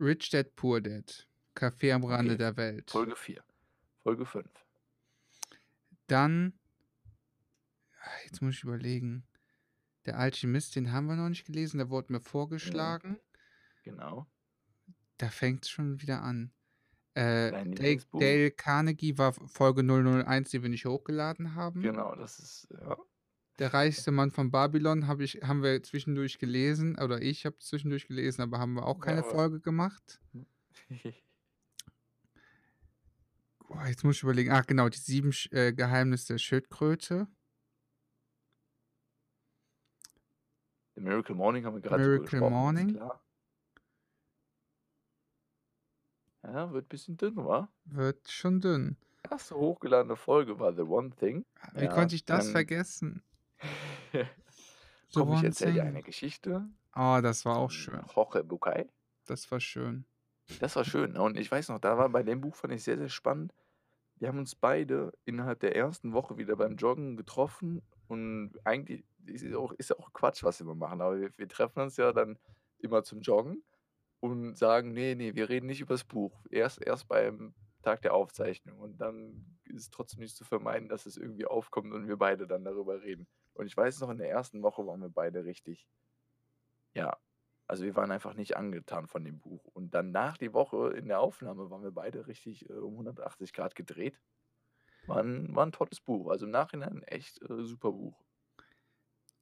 Rich 0.00 0.30
Dad 0.30 0.54
Poor 0.56 0.80
Dad. 0.80 1.26
Café 1.56 1.92
am 1.92 2.04
Rande 2.04 2.32
Okay, 2.32 2.38
der 2.38 2.56
Welt. 2.56 2.90
Folge 2.90 3.16
4. 3.16 3.42
Folge 4.00 4.24
5. 4.26 4.46
Dann, 6.06 6.58
ah, 8.00 8.10
jetzt 8.24 8.40
muss 8.42 8.54
ich 8.54 8.64
überlegen. 8.64 9.26
Der 10.06 10.18
Alchemist, 10.18 10.76
den 10.76 10.92
haben 10.92 11.06
wir 11.06 11.16
noch 11.16 11.28
nicht 11.28 11.46
gelesen, 11.46 11.78
der 11.78 11.90
wurde 11.90 12.12
mir 12.12 12.20
Mhm. 12.20 12.24
vorgeschlagen. 12.24 13.18
Genau. 13.82 14.26
Da 15.18 15.28
fängt 15.28 15.64
es 15.64 15.70
schon 15.70 16.00
wieder 16.00 16.22
an. 16.22 16.52
Äh, 17.14 17.50
Dale? 17.50 17.98
Dale 18.12 18.50
Carnegie 18.52 19.18
war 19.18 19.32
Folge 19.32 19.82
001, 19.82 20.50
die 20.50 20.62
wir 20.62 20.68
nicht 20.68 20.86
hochgeladen 20.86 21.54
haben. 21.56 21.82
Genau, 21.82 22.14
das 22.14 22.38
ist, 22.38 22.68
ja. 22.70 22.96
Der 23.58 23.74
reichste 23.74 24.12
Mann 24.12 24.30
von 24.30 24.50
Babylon 24.52 25.08
hab 25.08 25.20
ich, 25.20 25.40
haben 25.42 25.62
wir 25.64 25.82
zwischendurch 25.82 26.38
gelesen, 26.38 26.96
oder 26.98 27.20
ich 27.20 27.44
habe 27.44 27.58
zwischendurch 27.58 28.06
gelesen, 28.06 28.42
aber 28.42 28.58
haben 28.58 28.74
wir 28.74 28.86
auch 28.86 28.98
Ja, 28.98 29.04
keine 29.04 29.20
aber 29.20 29.30
Folge 29.30 29.60
gemacht. 29.60 30.20
Boah, 33.68 33.86
jetzt 33.86 34.04
muss 34.04 34.16
ich 34.16 34.22
überlegen. 34.22 34.50
Ach 34.50 34.64
genau, 34.66 34.88
die 34.88 34.98
sieben 34.98 35.32
äh, 35.50 35.72
Geheimnisse 35.72 36.34
der 36.34 36.38
Schildkröte. 36.38 37.26
The 40.94 41.00
Miracle 41.02 41.34
Morning 41.34 41.64
haben 41.64 41.74
wir 41.74 41.82
gerade 41.82 42.02
Miracle 42.02 42.40
Morning 42.40 42.94
klar. 42.94 43.22
Ja, 46.44 46.72
wird 46.72 46.86
ein 46.86 46.88
bisschen 46.88 47.16
dünn, 47.16 47.36
wa? 47.36 47.68
wird 47.84 48.30
schon 48.30 48.60
dünn. 48.60 48.96
Erste 49.28 49.56
hochgeladene 49.56 50.16
Folge 50.16 50.58
war 50.58 50.72
The 50.72 50.82
One 50.82 51.10
Thing. 51.10 51.44
Wie 51.74 51.84
Ja, 51.84 51.92
konnte 51.92 52.14
ich 52.14 52.24
das 52.24 52.50
vergessen? 52.50 53.22
Komm, 55.14 55.32
ich 55.34 55.44
erzähle 55.44 55.72
dir 55.72 55.84
eine 55.84 56.02
Geschichte 56.02 56.68
Oh, 57.00 57.20
das 57.22 57.44
war 57.44 57.58
auch 57.58 57.70
schön. 57.70 58.00
Jorge 58.12 58.42
Bucay. 58.42 58.88
Das 59.26 59.48
war 59.52 59.60
schön. 59.60 60.04
Das 60.58 60.74
war 60.74 60.84
schön. 60.84 61.12
ne? 61.12 61.22
Und 61.22 61.38
ich 61.38 61.50
weiß 61.50 61.68
noch, 61.68 61.78
da 61.78 61.96
war 61.96 62.08
bei 62.08 62.24
dem 62.24 62.40
Buch 62.40 62.56
fand 62.56 62.72
ich 62.72 62.82
sehr, 62.82 62.98
sehr 62.98 63.08
spannend. 63.08 63.54
Wir 64.16 64.26
haben 64.26 64.38
uns 64.38 64.56
beide 64.56 65.12
innerhalb 65.24 65.60
der 65.60 65.76
ersten 65.76 66.12
Woche 66.12 66.38
wieder 66.38 66.56
beim 66.56 66.74
Joggen 66.74 67.16
getroffen 67.16 67.82
und 68.08 68.54
eigentlich 68.64 69.04
ist 69.26 69.44
es 69.44 69.54
auch, 69.54 69.72
ist 69.74 69.90
ja 69.90 69.96
auch 70.00 70.12
Quatsch, 70.12 70.42
was 70.42 70.58
wir 70.58 70.64
immer 70.64 70.74
machen, 70.74 71.00
aber 71.00 71.20
wir, 71.20 71.30
wir 71.36 71.46
treffen 71.46 71.80
uns 71.80 71.96
ja 71.98 72.12
dann 72.12 72.36
immer 72.80 73.04
zum 73.04 73.20
Joggen 73.20 73.62
und 74.18 74.58
sagen, 74.58 74.90
nee, 74.92 75.14
nee, 75.14 75.36
wir 75.36 75.48
reden 75.48 75.66
nicht 75.66 75.80
über 75.80 75.94
das 75.94 76.02
Buch. 76.02 76.44
Erst, 76.50 76.82
erst 76.82 77.06
beim 77.06 77.54
Tag 77.82 78.02
der 78.02 78.14
Aufzeichnung 78.14 78.80
und 78.80 79.00
dann 79.00 79.56
ist 79.66 79.82
es 79.82 79.90
trotzdem 79.90 80.18
nicht 80.20 80.34
zu 80.34 80.44
vermeiden, 80.44 80.88
dass 80.88 81.06
es 81.06 81.16
irgendwie 81.16 81.46
aufkommt 81.46 81.92
und 81.92 82.08
wir 82.08 82.16
beide 82.16 82.48
dann 82.48 82.64
darüber 82.64 83.02
reden. 83.02 83.28
Und 83.58 83.66
ich 83.66 83.76
weiß 83.76 84.00
noch, 84.00 84.10
in 84.10 84.18
der 84.18 84.30
ersten 84.30 84.62
Woche 84.62 84.86
waren 84.86 85.00
wir 85.02 85.10
beide 85.10 85.44
richtig, 85.44 85.88
ja, 86.94 87.16
also 87.66 87.84
wir 87.84 87.96
waren 87.96 88.10
einfach 88.10 88.34
nicht 88.34 88.56
angetan 88.56 89.06
von 89.06 89.24
dem 89.24 89.40
Buch. 89.40 89.64
Und 89.66 89.94
dann 89.94 90.10
nach 90.10 90.38
die 90.38 90.54
Woche 90.54 90.90
in 90.96 91.08
der 91.08 91.20
Aufnahme 91.20 91.70
waren 91.70 91.82
wir 91.82 91.90
beide 91.90 92.26
richtig 92.26 92.68
äh, 92.70 92.72
um 92.72 92.92
180 92.94 93.52
Grad 93.52 93.74
gedreht. 93.74 94.20
War 95.06 95.22
ein, 95.22 95.54
war 95.54 95.66
ein 95.66 95.72
tolles 95.72 96.00
Buch. 96.00 96.30
Also 96.30 96.46
im 96.46 96.52
Nachhinein 96.52 97.02
echt 97.04 97.42
äh, 97.42 97.64
super 97.64 97.92
Buch. 97.92 98.24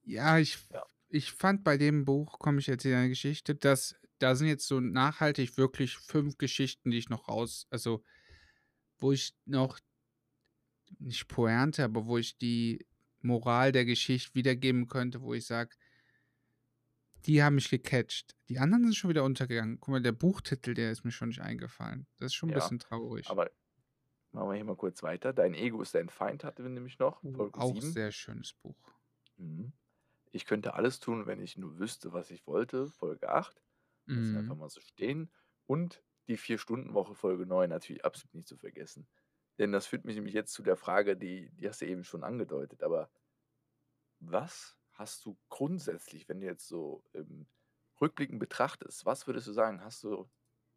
Ja, 0.03 0.39
ich, 0.39 0.59
Ja. 0.71 0.85
ich 1.09 1.33
fand 1.33 1.65
bei 1.65 1.77
dem 1.77 2.05
Buch, 2.05 2.39
komme 2.39 2.59
ich 2.61 2.67
jetzt 2.67 2.85
in 2.85 2.95
eine 2.95 3.09
Geschichte, 3.09 3.55
dass 3.55 3.97
da 4.19 4.35
sind 4.35 4.49
jetzt 4.49 4.67
so 4.67 4.81
nachhaltig 4.81 5.59
wirklich 5.59 5.97
fünf 5.99 6.39
Geschichten, 6.39 6.91
die 6.91 6.99
ich 6.99 7.11
noch 7.11 7.29
raus, 7.29 7.67
also 7.71 8.03
wo 8.99 9.13
ich 9.13 9.35
noch 9.45 9.79
nicht 10.99 11.29
Pointe, 11.29 11.85
aber 11.85 12.07
wo 12.07 12.19
ich 12.19 12.39
die 12.39 12.87
Moral 13.27 13.73
der 13.73 13.85
Geschichte 13.85 14.35
wiedergeben 14.35 14.89
könnte, 14.89 15.21
wo 15.23 15.35
ich 15.35 15.47
sage, 15.47 15.77
die 17.27 17.43
haben 17.43 17.57
mich 17.57 17.69
gecatcht. 17.71 18.37
Die 18.49 18.59
anderen 18.59 18.85
sind 18.85 18.95
schon 18.95 19.11
wieder 19.11 19.25
untergegangen. 19.25 19.81
Guck 19.81 19.89
mal, 19.89 20.03
der 20.03 20.13
Buchtitel, 20.13 20.75
der 20.75 20.93
ist 20.93 21.05
mir 21.05 21.11
schon 21.11 21.29
nicht 21.29 21.41
eingefallen. 21.41 22.07
Das 22.19 22.27
ist 22.27 22.35
schon 22.35 22.51
ein 22.51 22.53
Ja, 22.53 22.59
bisschen 22.59 22.79
traurig. 22.79 23.29
aber 23.29 23.51
machen 24.33 24.49
wir 24.51 24.55
hier 24.55 24.65
mal 24.65 24.77
kurz 24.77 25.03
weiter. 25.03 25.33
Dein 25.33 25.55
Ego 25.55 25.83
ist 25.83 25.95
dein 25.95 26.09
Feind, 26.09 26.45
hatten 26.45 26.63
wir 26.63 26.71
nämlich 26.71 26.99
noch. 26.99 27.23
Uh, 27.25 27.33
Folge 27.33 27.61
auch 27.61 27.75
7. 27.75 27.81
sehr 27.81 28.13
schönes 28.13 28.53
Buch. 28.53 28.77
Mhm. 29.39 29.73
Ich 30.31 30.45
könnte 30.47 30.75
alles 30.75 31.01
tun, 31.01 31.27
wenn 31.27 31.41
ich 31.41 31.57
nur 31.57 31.79
wüsste, 31.79 32.13
was 32.13 32.31
ich 32.31 32.47
wollte. 32.47 32.89
Folge 32.89 33.29
8. 33.29 33.61
Lassen 34.07 34.33
wir 34.33 34.39
einfach 34.41 34.55
Mhm. 34.55 34.61
mal 34.61 34.71
so 34.71 34.81
stehen. 34.81 35.31
Und 35.67 36.03
die 36.29 36.37
4-Stunden-Woche, 36.39 37.15
Folge 37.15 37.47
9, 37.47 37.71
natürlich 37.71 38.05
absolut 38.05 38.35
nicht 38.35 38.47
zu 38.49 38.57
vergessen. 38.57 39.09
Denn 39.59 39.73
das 39.73 39.87
führt 39.87 40.05
mich 40.05 40.17
nämlich 40.17 40.35
jetzt 40.35 40.53
zu 40.53 40.63
der 40.63 40.77
Frage, 40.77 41.17
die, 41.17 41.51
die 41.53 41.69
hast 41.69 41.81
du 41.81 41.87
eben 41.87 42.05
schon 42.05 42.25
angedeutet. 42.25 42.83
Aber 42.83 43.11
was 44.21 44.77
hast 44.93 45.25
du 45.25 45.39
grundsätzlich, 45.49 46.29
wenn 46.29 46.41
du 46.41 46.47
jetzt 46.47 46.69
so 46.69 47.05
im 47.13 47.47
Rückblicken 48.01 48.39
betrachtest, 48.39 49.07
was 49.07 49.27
würdest 49.27 49.47
du 49.47 49.53
sagen, 49.53 49.83
hast 49.83 50.05
du, 50.05 50.29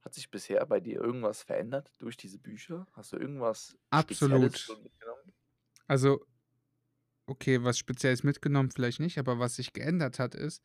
hat 0.02 0.14
sich 0.14 0.32
bisher 0.32 0.66
bei 0.66 0.80
dir 0.80 1.02
irgendwas 1.02 1.42
verändert 1.44 1.94
durch 2.00 2.18
diese 2.18 2.40
Bücher? 2.40 2.88
Hast 2.94 3.12
du 3.14 3.18
irgendwas 3.18 3.78
Spezielles 3.94 4.54
Absolut. 4.54 4.58
schon 4.58 4.84
mitgenommen? 4.84 5.34
Also, 5.88 6.26
okay, 7.28 7.64
was 7.64 7.78
Spezielles 7.78 8.24
mitgenommen 8.24 8.72
vielleicht 8.72 9.00
nicht, 9.00 9.18
aber 9.18 9.40
was 9.40 9.56
sich 9.56 9.74
geändert 9.74 10.20
hat, 10.20 10.36
ist, 10.36 10.64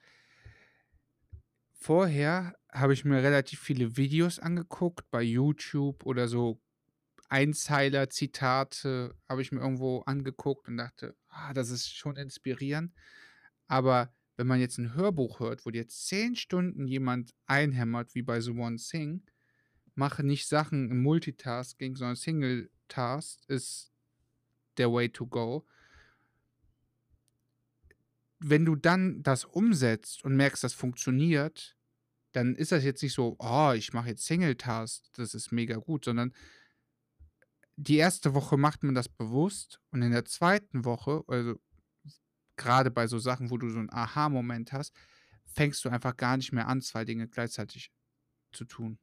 vorher 1.73 2.55
habe 2.73 2.93
ich 2.95 3.05
mir 3.05 3.23
relativ 3.23 3.61
viele 3.61 3.97
Videos 3.97 4.39
angeguckt 4.39 5.11
bei 5.11 5.23
YouTube 5.23 6.05
oder 6.07 6.29
so 6.29 6.64
Einzeiler, 7.35 8.11
Zitate 8.11 9.13
habe 9.29 9.43
ich 9.43 9.51
mir 9.51 9.61
irgendwo 9.61 10.03
angeguckt 10.03 10.69
und 10.69 10.77
dachte, 10.77 11.17
ah, 11.27 11.53
das 11.53 11.69
ist 11.71 11.93
schon 11.93 12.15
inspirierend. 12.15 12.95
Aber 13.67 14.15
wenn 14.37 14.47
man 14.47 14.61
jetzt 14.61 14.79
ein 14.79 14.95
Hörbuch 14.95 15.41
hört, 15.41 15.67
wo 15.67 15.71
dir 15.71 15.89
zehn 15.89 16.37
Stunden 16.37 16.87
jemand 16.87 17.35
einhämmert, 17.47 18.15
wie 18.15 18.23
bei 18.23 18.41
The 18.41 18.53
One 18.53 18.77
Thing, 18.77 19.25
mache 19.97 20.23
nicht 20.23 20.47
Sachen 20.47 20.93
im 20.93 21.03
Multitasking, 21.03 21.97
sondern 21.97 22.15
Single 22.15 22.71
Task 22.87 23.41
ist 23.49 23.93
der 24.77 24.93
Way 24.93 25.09
to 25.09 25.27
go. 25.27 25.67
Wenn 28.39 28.65
du 28.65 28.77
dann 28.77 29.25
das 29.25 29.45
umsetzt 29.45 30.25
und 30.25 30.37
merkst, 30.37 30.63
das 30.63 30.73
funktioniert, 30.73 31.77
dann 32.31 32.55
ist 32.55 32.71
das 32.71 32.85
jetzt 32.85 33.03
nicht 33.03 33.15
so, 33.15 33.35
oh, 33.41 33.73
ich 33.73 33.93
mache 33.93 34.11
jetzt 34.11 34.25
Single 34.25 34.55
Task, 34.55 35.03
das 35.15 35.35
ist 35.35 35.51
mega 35.51 35.79
gut, 35.79 36.05
sondern 36.05 36.33
die 37.77 37.97
erste 37.97 38.35
Woche 38.35 38.57
macht 38.57 38.83
man 38.83 38.95
das 38.95 39.09
bewusst 39.09 39.81
und 39.91 40.03
in 40.03 40.13
der 40.13 40.25
zweiten 40.25 40.85
Woche, 40.85 41.25
also 41.27 41.61
gerade 42.57 42.91
bei 42.91 43.07
so 43.07 43.19
Sachen, 43.19 43.51
wo 43.51 43.59
du 43.59 43.69
so 43.69 43.79
einen 43.79 43.91
Aha-Moment 43.91 44.73
hast, 44.73 44.95
fängst 45.45 45.85
du 45.85 45.89
einfach 45.89 46.17
gar 46.17 46.37
nicht 46.37 46.53
mehr 46.53 46.69
an, 46.69 46.81
zwei 46.83 47.05
Dinge 47.05 47.29
gleichzeitig 47.29 47.91
zu 48.53 48.65
tun. 48.65 48.99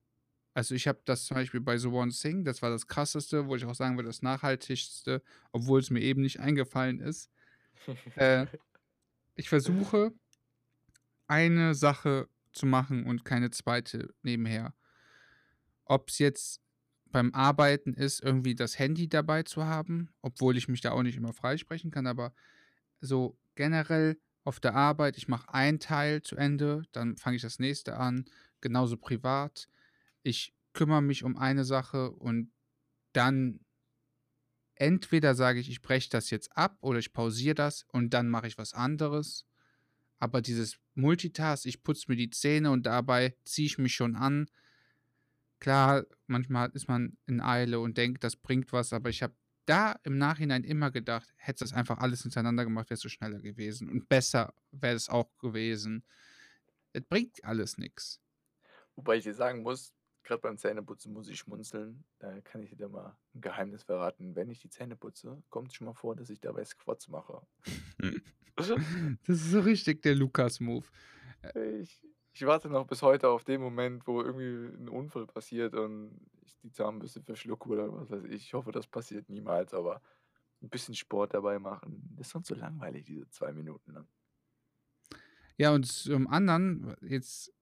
Also 0.53 0.75
ich 0.75 0.87
habe 0.87 1.01
das 1.05 1.25
zum 1.25 1.35
Beispiel 1.35 1.61
bei 1.61 1.77
The 1.77 1.87
One 1.87 2.11
Thing, 2.11 2.43
das 2.43 2.61
war 2.61 2.69
das 2.69 2.87
krasseste, 2.87 3.47
wo 3.47 3.55
ich 3.55 3.65
auch 3.65 3.75
sagen 3.75 3.95
würde, 3.97 4.09
das 4.09 4.21
nachhaltigste, 4.21 5.21
obwohl 5.51 5.79
es 5.79 5.89
mir 5.89 6.01
eben 6.01 6.21
nicht 6.21 6.39
eingefallen 6.39 6.99
ist. 6.99 7.29
Äh, 8.15 8.45
ich 9.35 9.49
versuche, 9.49 10.13
eine 11.27 11.73
Sache 11.73 12.27
zu 12.51 12.65
machen 12.65 13.05
und 13.05 13.25
keine 13.25 13.49
zweite 13.49 14.13
nebenher. 14.21 14.75
Ob 15.85 16.09
es 16.09 16.19
jetzt 16.19 16.61
beim 17.11 17.33
Arbeiten 17.33 17.93
ist, 17.93 18.21
irgendwie 18.21 18.55
das 18.55 18.79
Handy 18.79 19.07
dabei 19.07 19.43
zu 19.43 19.65
haben, 19.65 20.09
obwohl 20.21 20.57
ich 20.57 20.67
mich 20.67 20.81
da 20.81 20.91
auch 20.91 21.03
nicht 21.03 21.17
immer 21.17 21.33
freisprechen 21.33 21.91
kann, 21.91 22.07
aber 22.07 22.33
so 22.99 23.37
generell 23.55 24.17
auf 24.43 24.59
der 24.59 24.75
Arbeit, 24.75 25.17
ich 25.17 25.27
mache 25.27 25.53
ein 25.53 25.79
Teil 25.79 26.21
zu 26.21 26.35
Ende, 26.35 26.83
dann 26.91 27.17
fange 27.17 27.35
ich 27.35 27.41
das 27.41 27.59
nächste 27.59 27.97
an, 27.97 28.25
genauso 28.59 28.97
privat. 28.97 29.67
Ich 30.23 30.53
kümmere 30.73 31.01
mich 31.01 31.23
um 31.23 31.37
eine 31.37 31.63
Sache 31.63 32.11
und 32.11 32.51
dann 33.13 33.59
entweder 34.75 35.35
sage 35.35 35.59
ich, 35.59 35.69
ich 35.69 35.81
breche 35.81 36.09
das 36.09 36.29
jetzt 36.31 36.57
ab 36.57 36.77
oder 36.81 36.99
ich 36.99 37.13
pausiere 37.13 37.55
das 37.55 37.85
und 37.89 38.13
dann 38.13 38.29
mache 38.29 38.47
ich 38.47 38.57
was 38.57 38.73
anderes. 38.73 39.45
Aber 40.17 40.41
dieses 40.41 40.77
Multitask, 40.95 41.65
ich 41.65 41.83
putze 41.83 42.05
mir 42.07 42.15
die 42.15 42.29
Zähne 42.29 42.71
und 42.71 42.85
dabei 42.85 43.35
ziehe 43.43 43.67
ich 43.67 43.77
mich 43.77 43.93
schon 43.93 44.15
an. 44.15 44.47
Klar, 45.61 46.05
manchmal 46.25 46.71
ist 46.71 46.87
man 46.87 47.17
in 47.27 47.39
Eile 47.39 47.79
und 47.79 47.95
denkt, 47.95 48.23
das 48.23 48.35
bringt 48.35 48.73
was, 48.73 48.93
aber 48.93 49.09
ich 49.09 49.21
habe 49.21 49.35
da 49.67 49.95
im 50.03 50.17
Nachhinein 50.17 50.63
immer 50.63 50.89
gedacht, 50.89 51.31
hättest 51.37 51.61
du 51.61 51.65
das 51.65 51.73
einfach 51.73 51.99
alles 51.99 52.23
hintereinander 52.23 52.63
gemacht, 52.63 52.89
wärst 52.89 53.03
du 53.05 53.09
schneller 53.09 53.39
gewesen. 53.39 53.87
Und 53.87 54.09
besser 54.09 54.55
wäre 54.71 54.95
es 54.95 55.07
auch 55.07 55.37
gewesen. 55.37 56.03
Es 56.93 57.03
bringt 57.03 57.45
alles 57.45 57.77
nichts. 57.77 58.19
Wobei 58.95 59.17
ich 59.17 59.23
dir 59.23 59.35
sagen 59.35 59.61
muss, 59.61 59.93
gerade 60.23 60.41
beim 60.41 60.57
Zähneputzen 60.57 61.13
muss 61.13 61.29
ich 61.29 61.37
schmunzeln. 61.37 62.03
Da 62.17 62.41
kann 62.41 62.63
ich 62.63 62.75
dir 62.75 62.89
mal 62.89 63.15
ein 63.35 63.41
Geheimnis 63.41 63.83
verraten. 63.83 64.35
Wenn 64.35 64.49
ich 64.49 64.59
die 64.59 64.69
Zähne 64.69 64.95
putze, 64.95 65.43
kommt 65.49 65.69
es 65.69 65.75
schon 65.75 65.85
mal 65.85 65.93
vor, 65.93 66.15
dass 66.15 66.31
ich 66.31 66.41
dabei 66.41 66.65
Squats 66.65 67.07
mache. 67.07 67.41
Das 68.57 68.69
ist 69.27 69.51
so 69.51 69.61
richtig 69.61 70.03
der 70.03 70.13
Lukas-Move. 70.13 70.85
Ich, 71.81 72.05
ich 72.33 72.45
warte 72.45 72.69
noch 72.69 72.87
bis 72.87 73.01
heute 73.01 73.29
auf 73.29 73.43
den 73.43 73.61
Moment, 73.61 74.07
wo 74.07 74.21
irgendwie 74.21 74.75
ein 74.77 74.89
Unfall 74.89 75.27
passiert 75.27 75.75
und 75.75 76.19
ich 76.45 76.57
die 76.59 76.71
Zahnbürste 76.71 77.21
verschlucke 77.21 77.69
oder 77.69 77.91
was 77.93 78.09
weiß 78.09 78.23
ich. 78.25 78.45
Ich 78.45 78.53
hoffe, 78.53 78.71
das 78.71 78.87
passiert 78.87 79.29
niemals, 79.29 79.73
aber 79.73 80.01
ein 80.61 80.69
bisschen 80.69 80.95
Sport 80.95 81.33
dabei 81.33 81.59
machen. 81.59 82.15
Das 82.15 82.27
ist 82.27 82.33
sonst 82.33 82.47
so 82.47 82.55
langweilig, 82.55 83.05
diese 83.05 83.29
zwei 83.29 83.51
Minuten 83.51 83.93
lang. 83.93 84.07
Ja, 85.57 85.73
und 85.73 85.85
zum 85.85 86.27
anderen, 86.27 86.95
jetzt, 87.01 87.53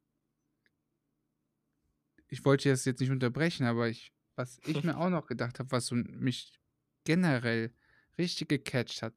ich 2.27 2.45
wollte 2.45 2.69
das 2.69 2.85
jetzt 2.85 2.99
nicht 2.99 3.11
unterbrechen, 3.11 3.65
aber 3.65 3.89
ich, 3.89 4.13
was 4.35 4.59
ich 4.65 4.83
mir 4.83 4.97
auch 4.97 5.09
noch 5.09 5.25
gedacht 5.25 5.59
habe, 5.59 5.71
was 5.71 5.87
so 5.87 5.95
mich 5.95 6.59
generell 7.05 7.73
richtig 8.17 8.49
gecatcht 8.49 9.01
hat, 9.01 9.15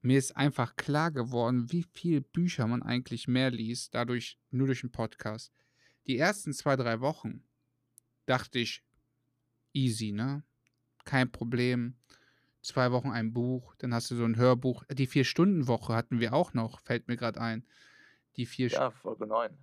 mir 0.00 0.18
ist 0.18 0.36
einfach 0.36 0.76
klar 0.76 1.10
geworden, 1.10 1.70
wie 1.72 1.82
viel 1.82 2.20
Bücher 2.20 2.66
man 2.66 2.82
eigentlich 2.82 3.28
mehr 3.28 3.50
liest, 3.50 3.94
dadurch 3.94 4.38
nur 4.50 4.66
durch 4.66 4.80
den 4.82 4.92
Podcast. 4.92 5.52
Die 6.06 6.18
ersten 6.18 6.52
zwei, 6.52 6.76
drei 6.76 7.00
Wochen 7.00 7.44
dachte 8.26 8.58
ich, 8.58 8.84
easy, 9.72 10.12
ne? 10.12 10.44
Kein 11.04 11.30
Problem. 11.32 11.96
Zwei 12.62 12.92
Wochen 12.92 13.10
ein 13.10 13.32
Buch, 13.32 13.74
dann 13.76 13.94
hast 13.94 14.10
du 14.10 14.16
so 14.16 14.24
ein 14.24 14.36
Hörbuch. 14.36 14.84
Die 14.90 15.06
Vier-Stunden-Woche 15.06 15.94
hatten 15.94 16.20
wir 16.20 16.32
auch 16.34 16.54
noch, 16.54 16.80
fällt 16.80 17.08
mir 17.08 17.16
gerade 17.16 17.40
ein. 17.40 17.66
Die 18.36 18.46
vier 18.46 18.68
Ja, 18.68 18.90
Folge 18.90 19.26
9. 19.26 19.56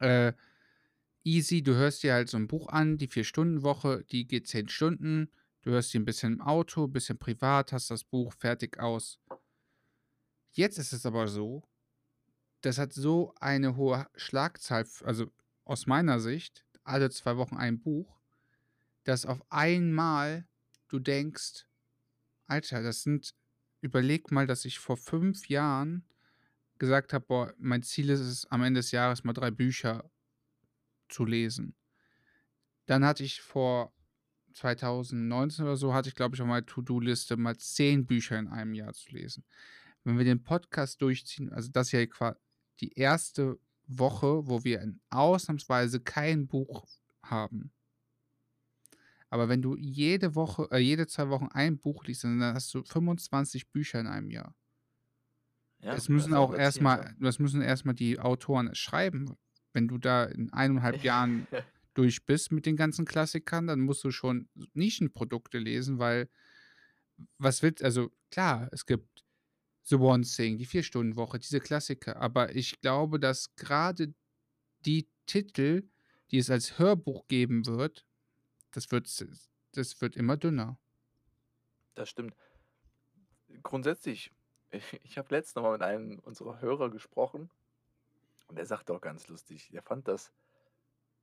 äh, 0.00 0.32
easy, 1.24 1.62
du 1.62 1.74
hörst 1.74 2.02
dir 2.02 2.14
halt 2.14 2.28
so 2.28 2.36
ein 2.36 2.46
Buch 2.46 2.68
an, 2.68 2.98
die 2.98 3.08
Vier-Stunden-Woche, 3.08 4.04
die 4.10 4.26
geht 4.26 4.48
zehn 4.48 4.68
Stunden. 4.68 5.30
Du 5.62 5.70
hörst 5.70 5.90
sie 5.90 5.98
ein 5.98 6.04
bisschen 6.04 6.34
im 6.34 6.40
Auto, 6.42 6.84
ein 6.84 6.92
bisschen 6.92 7.18
privat, 7.18 7.72
hast 7.72 7.90
das 7.90 8.04
Buch 8.04 8.32
fertig 8.32 8.78
aus. 8.78 9.18
Jetzt 10.56 10.78
ist 10.78 10.94
es 10.94 11.04
aber 11.04 11.28
so, 11.28 11.68
das 12.62 12.78
hat 12.78 12.94
so 12.94 13.34
eine 13.40 13.76
hohe 13.76 14.08
Schlagzahl, 14.16 14.86
also 15.04 15.30
aus 15.66 15.86
meiner 15.86 16.18
Sicht, 16.18 16.64
alle 16.82 17.10
zwei 17.10 17.36
Wochen 17.36 17.58
ein 17.58 17.78
Buch, 17.78 18.18
dass 19.04 19.26
auf 19.26 19.44
einmal 19.50 20.48
du 20.88 20.98
denkst, 20.98 21.66
Alter, 22.46 22.82
das 22.82 23.02
sind, 23.02 23.34
überleg 23.82 24.30
mal, 24.30 24.46
dass 24.46 24.64
ich 24.64 24.78
vor 24.78 24.96
fünf 24.96 25.46
Jahren 25.50 26.06
gesagt 26.78 27.12
habe, 27.12 27.26
boah, 27.26 27.54
mein 27.58 27.82
Ziel 27.82 28.08
ist 28.08 28.20
es, 28.20 28.46
am 28.46 28.62
Ende 28.62 28.78
des 28.80 28.92
Jahres 28.92 29.24
mal 29.24 29.34
drei 29.34 29.50
Bücher 29.50 30.10
zu 31.10 31.26
lesen. 31.26 31.74
Dann 32.86 33.04
hatte 33.04 33.24
ich 33.24 33.42
vor 33.42 33.92
2019 34.54 35.66
oder 35.66 35.76
so, 35.76 35.92
hatte 35.92 36.08
ich, 36.08 36.14
glaube 36.14 36.34
ich, 36.34 36.40
auf 36.40 36.48
meiner 36.48 36.64
To-Do-Liste 36.64 37.36
mal 37.36 37.58
zehn 37.58 38.06
Bücher 38.06 38.38
in 38.38 38.48
einem 38.48 38.72
Jahr 38.72 38.94
zu 38.94 39.10
lesen. 39.10 39.44
Wenn 40.06 40.18
wir 40.18 40.24
den 40.24 40.42
Podcast 40.44 41.02
durchziehen, 41.02 41.52
also 41.52 41.68
das 41.70 41.88
ist 41.88 41.92
ja 41.92 42.06
qua- 42.06 42.36
die 42.80 42.92
erste 42.92 43.58
Woche, 43.88 44.46
wo 44.46 44.62
wir 44.62 44.80
in 44.80 45.00
ausnahmsweise 45.10 46.00
kein 46.00 46.46
Buch 46.46 46.86
haben. 47.24 47.72
Aber 49.30 49.48
wenn 49.48 49.62
du 49.62 49.76
jede 49.76 50.34
Woche, 50.36 50.68
äh, 50.70 50.78
jede 50.78 51.06
zwei 51.08 51.28
Wochen 51.28 51.48
ein 51.48 51.78
Buch 51.78 52.04
liest, 52.04 52.22
dann 52.24 52.40
hast 52.40 52.72
du 52.72 52.84
25 52.84 53.70
Bücher 53.72 53.98
in 53.98 54.06
einem 54.06 54.30
Jahr. 54.30 54.54
Ja, 55.80 55.90
Es 55.90 55.96
das 56.02 56.08
müssen 56.08 56.30
ist 56.32 56.36
auch 56.38 56.54
erstmal, 56.54 57.16
das 57.18 57.38
müssen 57.40 57.60
erstmal 57.60 57.94
die 57.96 58.20
Autoren 58.20 58.74
schreiben. 58.76 59.36
Wenn 59.72 59.88
du 59.88 59.98
da 59.98 60.24
in 60.24 60.52
eineinhalb 60.52 61.02
Jahren 61.02 61.46
durch 61.94 62.24
bist 62.24 62.52
mit 62.52 62.64
den 62.66 62.76
ganzen 62.76 63.04
Klassikern, 63.04 63.66
dann 63.66 63.80
musst 63.80 64.04
du 64.04 64.10
schon 64.12 64.48
Nischenprodukte 64.74 65.58
lesen, 65.58 65.98
weil 65.98 66.28
was 67.38 67.62
wird, 67.62 67.82
also 67.82 68.10
klar, 68.30 68.68
es 68.72 68.86
gibt 68.86 69.24
The 69.88 69.96
One 69.96 70.24
Thing, 70.24 70.58
die 70.58 70.66
Vier-Stunden-Woche, 70.66 71.38
diese 71.38 71.60
Klassiker, 71.60 72.16
aber 72.16 72.54
ich 72.54 72.80
glaube, 72.80 73.20
dass 73.20 73.54
gerade 73.54 74.12
die 74.84 75.08
Titel, 75.26 75.88
die 76.30 76.38
es 76.38 76.50
als 76.50 76.78
Hörbuch 76.78 77.28
geben 77.28 77.66
wird, 77.66 78.04
das 78.72 78.90
wird, 78.90 79.08
das 79.72 80.00
wird 80.00 80.16
immer 80.16 80.36
dünner. 80.36 80.78
Das 81.94 82.10
stimmt. 82.10 82.34
Grundsätzlich, 83.62 84.32
ich 85.02 85.18
habe 85.18 85.34
letztens 85.34 85.54
noch 85.56 85.62
mal 85.62 85.72
mit 85.72 85.82
einem 85.82 86.18
unserer 86.18 86.60
Hörer 86.60 86.90
gesprochen 86.90 87.48
und 88.48 88.58
er 88.58 88.66
sagte 88.66 88.92
auch 88.92 89.00
ganz 89.00 89.28
lustig, 89.28 89.72
er 89.72 89.82
fand 89.82 90.08
das, 90.08 90.32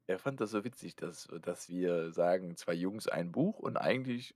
er 0.07 0.19
fand 0.19 0.39
das 0.39 0.51
so 0.51 0.63
witzig, 0.63 0.95
dass, 0.95 1.27
dass 1.41 1.69
wir 1.69 2.11
sagen, 2.11 2.55
zwei 2.55 2.73
Jungs, 2.73 3.07
ein 3.07 3.31
Buch 3.31 3.59
und 3.59 3.77
eigentlich 3.77 4.35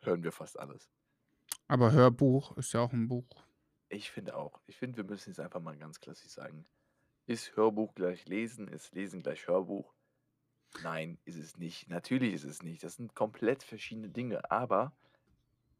hören 0.00 0.22
wir 0.22 0.32
fast 0.32 0.58
alles. 0.58 0.88
Aber 1.66 1.92
Hörbuch 1.92 2.56
ist 2.56 2.72
ja 2.72 2.80
auch 2.80 2.92
ein 2.92 3.08
Buch. 3.08 3.44
Ich 3.88 4.10
finde 4.10 4.36
auch. 4.36 4.60
Ich 4.66 4.76
finde, 4.76 4.96
wir 4.96 5.04
müssen 5.04 5.30
jetzt 5.30 5.40
einfach 5.40 5.60
mal 5.60 5.76
ganz 5.76 6.00
klassisch 6.00 6.32
sagen. 6.32 6.66
Ist 7.26 7.56
Hörbuch 7.56 7.94
gleich 7.94 8.26
Lesen? 8.26 8.68
Ist 8.68 8.94
Lesen 8.94 9.22
gleich 9.22 9.46
Hörbuch? 9.46 9.94
Nein, 10.82 11.18
ist 11.24 11.36
es 11.36 11.56
nicht. 11.56 11.88
Natürlich 11.88 12.34
ist 12.34 12.44
es 12.44 12.62
nicht. 12.62 12.82
Das 12.82 12.96
sind 12.96 13.14
komplett 13.14 13.62
verschiedene 13.62 14.08
Dinge. 14.08 14.50
Aber 14.50 14.92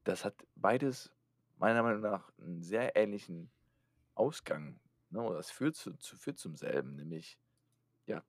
das 0.05 0.25
hat 0.25 0.35
beides 0.55 1.13
meiner 1.57 1.83
Meinung 1.83 2.03
nach 2.03 2.31
einen 2.39 2.63
sehr 2.63 2.97
ähnlichen 2.97 3.51
Ausgang. 4.15 4.79
Ne? 5.11 5.29
Das 5.33 5.51
führt, 5.51 5.77
zu, 5.77 5.95
zu, 5.95 6.17
führt 6.17 6.39
zum 6.39 6.57
selben, 6.57 6.97
nämlich, 6.97 7.39
ja, 8.07 8.23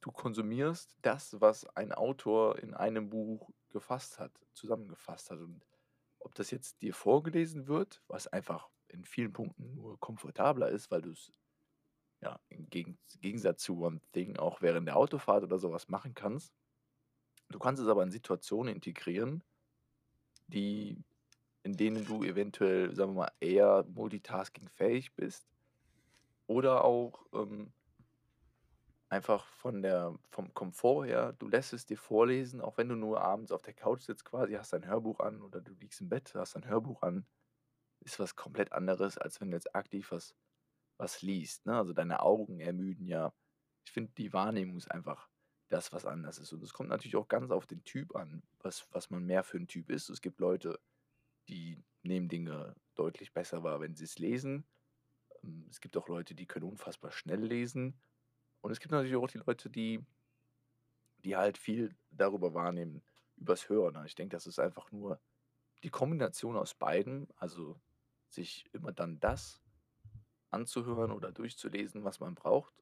du 0.00 0.10
konsumierst 0.10 0.96
das, 1.02 1.40
was 1.40 1.66
ein 1.76 1.92
Autor 1.92 2.58
in 2.58 2.74
einem 2.74 3.10
Buch 3.10 3.50
gefasst 3.70 4.18
hat, 4.18 4.32
zusammengefasst 4.54 5.30
hat. 5.30 5.38
Und 5.38 5.64
ob 6.20 6.34
das 6.34 6.50
jetzt 6.50 6.82
dir 6.82 6.94
vorgelesen 6.94 7.66
wird, 7.66 8.02
was 8.08 8.26
einfach 8.26 8.68
in 8.88 9.04
vielen 9.04 9.32
Punkten 9.32 9.74
nur 9.74 9.98
komfortabler 10.00 10.68
ist, 10.68 10.90
weil 10.90 11.02
du 11.02 11.10
es 11.10 11.32
ja 12.20 12.38
im 12.48 12.68
Gegen 12.68 12.98
Gegensatz 13.20 13.62
zu 13.62 13.80
One 13.80 14.00
Thing 14.12 14.36
auch 14.36 14.60
während 14.60 14.86
der 14.88 14.96
Autofahrt 14.96 15.44
oder 15.44 15.58
sowas 15.58 15.88
machen 15.88 16.14
kannst. 16.14 16.52
Du 17.50 17.58
kannst 17.58 17.82
es 17.82 17.88
aber 17.88 18.02
in 18.02 18.10
Situationen 18.10 18.74
integrieren, 18.74 19.42
die, 20.48 21.02
in 21.62 21.76
denen 21.76 22.04
du 22.04 22.24
eventuell, 22.24 22.94
sagen 22.94 23.12
wir 23.12 23.22
mal, 23.22 23.32
eher 23.40 23.84
multitaskingfähig 23.88 25.14
bist 25.14 25.46
oder 26.46 26.84
auch 26.84 27.24
ähm, 27.32 27.72
einfach 29.08 29.46
von 29.46 29.82
der, 29.82 30.14
vom 30.30 30.52
Komfort 30.52 31.06
her, 31.06 31.32
du 31.38 31.48
lässt 31.48 31.72
es 31.72 31.86
dir 31.86 31.96
vorlesen, 31.96 32.60
auch 32.60 32.76
wenn 32.76 32.88
du 32.88 32.96
nur 32.96 33.20
abends 33.22 33.52
auf 33.52 33.62
der 33.62 33.74
Couch 33.74 34.02
sitzt 34.02 34.24
quasi, 34.24 34.54
hast 34.54 34.74
ein 34.74 34.86
Hörbuch 34.86 35.20
an 35.20 35.40
oder 35.42 35.60
du 35.60 35.72
liegst 35.72 36.00
im 36.00 36.08
Bett, 36.08 36.34
hast 36.34 36.56
ein 36.56 36.66
Hörbuch 36.68 37.02
an, 37.02 37.24
ist 38.08 38.18
was 38.18 38.36
komplett 38.36 38.72
anderes, 38.72 39.18
als 39.18 39.40
wenn 39.40 39.50
du 39.50 39.56
jetzt 39.56 39.74
aktiv 39.74 40.10
was, 40.12 40.34
was 40.96 41.22
liest. 41.22 41.66
Ne? 41.66 41.76
Also 41.76 41.92
deine 41.92 42.20
Augen 42.20 42.60
ermüden 42.60 43.06
ja. 43.06 43.32
Ich 43.84 43.92
finde, 43.92 44.12
die 44.18 44.32
Wahrnehmung 44.32 44.76
ist 44.76 44.90
einfach 44.90 45.28
das, 45.68 45.92
was 45.92 46.06
anders 46.06 46.38
ist. 46.38 46.52
Und 46.52 46.62
es 46.62 46.72
kommt 46.72 46.88
natürlich 46.88 47.16
auch 47.16 47.28
ganz 47.28 47.50
auf 47.50 47.66
den 47.66 47.84
Typ 47.84 48.16
an, 48.16 48.42
was, 48.60 48.86
was 48.90 49.10
man 49.10 49.24
mehr 49.24 49.44
für 49.44 49.58
ein 49.58 49.68
Typ 49.68 49.90
ist. 49.90 50.08
Es 50.08 50.20
gibt 50.20 50.40
Leute, 50.40 50.78
die 51.48 51.82
nehmen 52.02 52.28
Dinge 52.28 52.74
deutlich 52.94 53.32
besser 53.32 53.62
wahr, 53.62 53.80
wenn 53.80 53.94
sie 53.94 54.04
es 54.04 54.18
lesen. 54.18 54.66
Ähm, 55.42 55.66
Es 55.70 55.80
gibt 55.80 55.96
auch 55.96 56.08
Leute, 56.08 56.34
die 56.34 56.46
können 56.46 56.66
unfassbar 56.66 57.12
schnell 57.12 57.44
lesen. 57.44 58.00
Und 58.60 58.72
es 58.72 58.80
gibt 58.80 58.92
natürlich 58.92 59.16
auch 59.16 59.28
die 59.28 59.38
Leute, 59.38 59.70
die, 59.70 60.04
die 61.24 61.36
halt 61.36 61.58
viel 61.58 61.94
darüber 62.10 62.54
wahrnehmen, 62.54 63.02
übers 63.36 63.68
Hören. 63.68 63.96
Und 63.96 64.06
Ich 64.06 64.14
denke, 64.14 64.36
das 64.36 64.46
ist 64.46 64.58
einfach 64.58 64.90
nur 64.92 65.20
die 65.82 65.90
Kombination 65.90 66.56
aus 66.56 66.74
beiden, 66.74 67.28
also 67.36 67.80
sich 68.28 68.68
immer 68.72 68.92
dann 68.92 69.20
das 69.20 69.60
anzuhören 70.50 71.12
oder 71.12 71.32
durchzulesen, 71.32 72.04
was 72.04 72.20
man 72.20 72.34
braucht. 72.34 72.74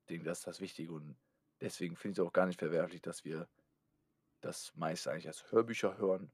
Ich 0.00 0.06
denke, 0.06 0.24
das 0.24 0.38
ist 0.38 0.46
das 0.46 0.60
Wichtige. 0.60 0.92
Und 0.92 1.16
deswegen 1.60 1.96
finde 1.96 2.12
ich 2.12 2.18
es 2.18 2.26
auch 2.26 2.32
gar 2.32 2.46
nicht 2.46 2.58
verwerflich, 2.58 3.02
dass 3.02 3.24
wir 3.24 3.48
das 4.40 4.74
meist 4.76 5.08
eigentlich 5.08 5.26
als 5.26 5.50
Hörbücher 5.50 5.96
hören. 5.98 6.30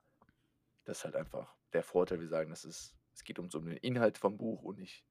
Das 0.85 0.98
ist 0.98 1.05
halt 1.05 1.16
einfach 1.16 1.57
der 1.72 1.83
Vorteil. 1.83 2.20
Wir 2.20 2.29
sagen, 2.29 2.50
das 2.50 2.64
ist, 2.64 2.96
es 3.12 3.24
geht 3.24 3.38
uns 3.38 3.55
um 3.55 3.66
den 3.66 3.76
Inhalt 3.76 4.18
vom 4.18 4.37
Buch 4.37 4.62
und 4.62 4.79
nicht 4.79 5.05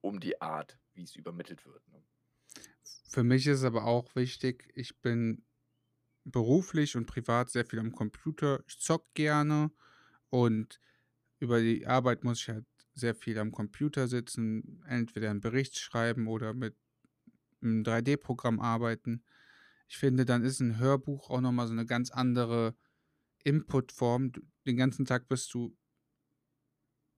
um 0.00 0.20
die 0.20 0.40
Art, 0.40 0.78
wie 0.92 1.04
es 1.04 1.16
übermittelt 1.16 1.64
wird. 1.64 1.86
Ne? 1.88 2.02
Für 3.08 3.24
mich 3.24 3.46
ist 3.46 3.64
aber 3.64 3.84
auch 3.84 4.14
wichtig, 4.14 4.70
ich 4.74 5.00
bin 5.00 5.44
beruflich 6.24 6.96
und 6.96 7.06
privat 7.06 7.50
sehr 7.50 7.64
viel 7.64 7.78
am 7.78 7.92
Computer. 7.92 8.62
Ich 8.66 8.78
zock 8.78 9.14
gerne 9.14 9.70
und 10.30 10.80
über 11.44 11.60
die 11.60 11.86
Arbeit 11.86 12.24
muss 12.24 12.40
ich 12.40 12.48
halt 12.48 12.64
sehr 12.94 13.14
viel 13.14 13.38
am 13.38 13.52
Computer 13.52 14.08
sitzen, 14.08 14.82
entweder 14.88 15.30
einen 15.30 15.42
Bericht 15.42 15.78
schreiben 15.78 16.26
oder 16.26 16.54
mit 16.54 16.74
einem 17.60 17.82
3D-Programm 17.82 18.60
arbeiten. 18.60 19.22
Ich 19.86 19.98
finde, 19.98 20.24
dann 20.24 20.42
ist 20.42 20.60
ein 20.60 20.78
Hörbuch 20.78 21.28
auch 21.28 21.42
nochmal 21.42 21.66
so 21.66 21.74
eine 21.74 21.84
ganz 21.84 22.10
andere 22.10 22.74
Inputform. 23.42 24.32
Den 24.66 24.76
ganzen 24.76 25.04
Tag 25.04 25.28
bist 25.28 25.52
du 25.52 25.76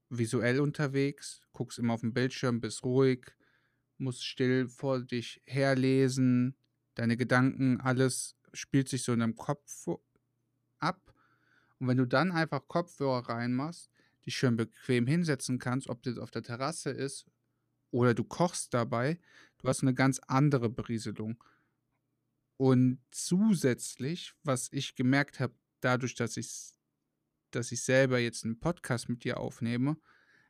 visuell 0.09 0.61
unterwegs, 0.61 1.43
guckst 1.53 1.79
immer 1.79 1.95
auf 1.95 2.01
den 2.01 2.13
Bildschirm, 2.13 2.61
bist 2.61 2.83
ruhig, 2.83 3.27
musst 3.99 4.25
still 4.25 4.69
vor 4.69 5.01
dich 5.01 5.41
herlesen, 5.47 6.57
deine 6.95 7.17
Gedanken, 7.17 7.81
alles 7.81 8.37
spielt 8.53 8.89
sich 8.89 9.05
so 9.05 9.13
in 9.13 9.21
deinem 9.21 9.37
Kopf 9.37 9.87
ab. 10.79 11.15
Und 11.79 11.89
wenn 11.89 11.97
du 11.97 12.07
dann 12.07 12.33
einfach 12.33 12.67
Kopfhörer 12.67 13.29
reinmachst, 13.29 13.91
dich 14.27 14.37
schön 14.37 14.57
bequem 14.57 15.07
hinsetzen 15.07 15.59
kannst, 15.59 15.89
ob 15.89 16.03
das 16.03 16.19
auf 16.19 16.31
der 16.31 16.43
Terrasse 16.43 16.91
ist 16.91 17.27
oder 17.91 18.15
du 18.15 18.25
kochst 18.25 18.75
dabei, 18.75 19.19
du 19.59 19.69
hast 19.69 19.83
eine 19.83 19.95
ganz 19.95 20.21
andere 20.27 20.69
Berieselung. 20.69 21.43
Und 22.57 23.01
zusätzlich, 23.11 24.35
was 24.43 24.69
ich 24.73 24.95
gemerkt 24.95 25.41
habe, 25.41 25.55
dadurch, 25.81 26.15
dass 26.15 26.37
ich, 26.37 26.73
dass 27.51 27.73
ich 27.73 27.83
selber 27.83 28.19
jetzt 28.19 28.45
einen 28.45 28.59
Podcast 28.59 29.09
mit 29.09 29.25
dir 29.25 29.39
aufnehme, 29.39 29.97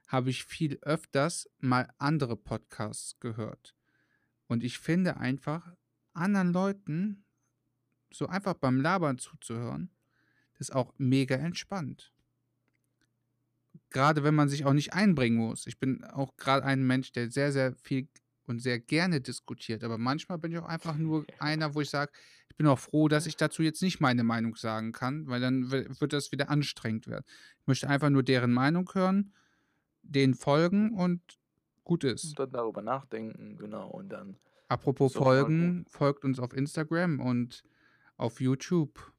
habe 0.07 0.31
ich 0.31 0.45
viel 0.45 0.79
öfters 0.83 1.51
mal 1.59 1.93
andere 1.99 2.37
Podcasts 2.37 3.19
gehört. 3.19 3.75
Und 4.47 4.63
ich 4.63 4.79
finde 4.79 5.17
einfach, 5.17 5.75
anderen 6.13 6.53
Leuten 6.53 7.25
so 8.11 8.27
einfach 8.29 8.55
beim 8.55 8.81
Labern 8.81 9.19
zuzuhören, 9.19 9.91
das 10.53 10.69
ist 10.69 10.75
auch 10.75 10.95
mega 10.97 11.35
entspannt. 11.35 12.13
Gerade 13.91 14.25
wenn 14.25 14.35
man 14.35 14.49
sich 14.49 14.65
auch 14.65 14.73
nicht 14.73 14.93
einbringen 14.93 15.39
muss. 15.39 15.67
Ich 15.67 15.79
bin 15.79 16.05
auch 16.05 16.37
gerade 16.37 16.65
ein 16.65 16.87
Mensch, 16.87 17.13
der 17.13 17.31
sehr, 17.31 17.53
sehr 17.53 17.75
viel 17.75 18.09
und 18.47 18.61
sehr 18.61 18.79
gerne 18.79 19.21
diskutiert. 19.21 19.85
Aber 19.85 19.99
manchmal 19.99 20.39
bin 20.39 20.53
ich 20.53 20.59
auch 20.59 20.67
einfach 20.67 20.97
nur 20.97 21.25
einer, 21.39 21.75
wo 21.75 21.81
ich 21.81 21.91
sage, 21.91 22.13
ich 22.51 22.57
bin 22.57 22.67
auch 22.67 22.79
froh, 22.79 23.09
dass 23.09 23.27
ich 23.27 23.37
dazu 23.37 23.63
jetzt 23.63 23.83
nicht 23.83 24.01
meine 24.01 24.25
Meinung 24.25 24.57
sagen 24.57 24.93
kann, 24.93 25.27
weil 25.27 25.41
dann 25.41 25.71
wird 25.71 26.13
das 26.13 26.33
wieder 26.33 26.49
anstrengend 26.49 27.07
werden. 27.07 27.25
Ich 27.61 27.67
möchte 27.67 27.89
einfach 27.89 28.11
nur 28.11 28.23
deren 28.23 28.53
Meinung 28.53 28.91
hören, 28.95 29.33
denen 30.03 30.35
folgen 30.35 30.93
und 30.93 31.21
gut 31.85 32.05
ist. 32.05 32.25
Und 32.25 32.39
dann 32.39 32.51
darüber 32.53 32.83
nachdenken, 32.83 33.57
genau. 33.57 33.89
Und 33.89 34.09
dann. 34.09 34.37
Apropos 34.69 35.13
so 35.13 35.23
folgen, 35.23 35.85
folgt 35.89 36.25
uns 36.25 36.41
auf 36.41 36.53
Instagram 36.53 37.21
und 37.21 37.63
auf 38.17 38.41
YouTube, 38.41 39.13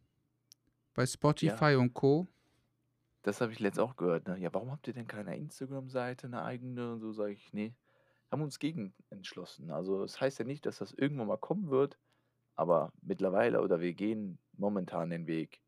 bei 0.94 1.06
Spotify 1.06 1.72
ja. 1.72 1.78
und 1.78 1.94
Co. 1.94 2.28
Das 3.28 3.42
habe 3.42 3.52
ich 3.52 3.60
letztens 3.60 3.86
auch 3.86 3.98
gehört. 3.98 4.26
Ne? 4.30 4.40
Ja, 4.40 4.54
warum 4.54 4.72
habt 4.72 4.88
ihr 4.88 4.94
denn 4.94 5.06
keine 5.06 5.36
Instagram-Seite, 5.36 6.28
eine 6.28 6.44
eigene? 6.44 6.94
Und 6.94 7.02
so 7.02 7.12
sage 7.12 7.34
ich, 7.34 7.52
nee, 7.52 7.76
haben 8.32 8.42
uns 8.42 8.58
gegen 8.58 8.94
entschlossen. 9.10 9.70
Also 9.70 10.02
es 10.06 10.14
das 10.14 10.22
heißt 10.22 10.40
ja 10.40 10.46
nicht, 10.46 10.66
dass 10.66 10.78
das 10.78 10.94
irgendwann 10.94 11.28
mal 11.28 11.38
kommen 11.38 11.70
wird, 11.70 12.00
aber 12.56 12.94
mittlerweile 13.02 13.62
oder 13.62 13.82
wir 13.82 13.94
gehen 13.94 14.40
momentan 14.54 15.10
den 15.10 15.28
Weg. 15.28 15.60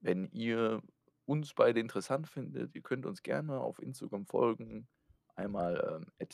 Wenn 0.00 0.30
ihr 0.30 0.80
uns 1.26 1.52
beide 1.52 1.80
interessant 1.80 2.28
findet, 2.28 2.74
ihr 2.74 2.80
könnt 2.80 3.04
uns 3.04 3.22
gerne 3.22 3.60
auf 3.60 3.78
Instagram 3.78 4.24
folgen. 4.24 4.88
Einmal 5.34 6.02
ähm, 6.18 6.28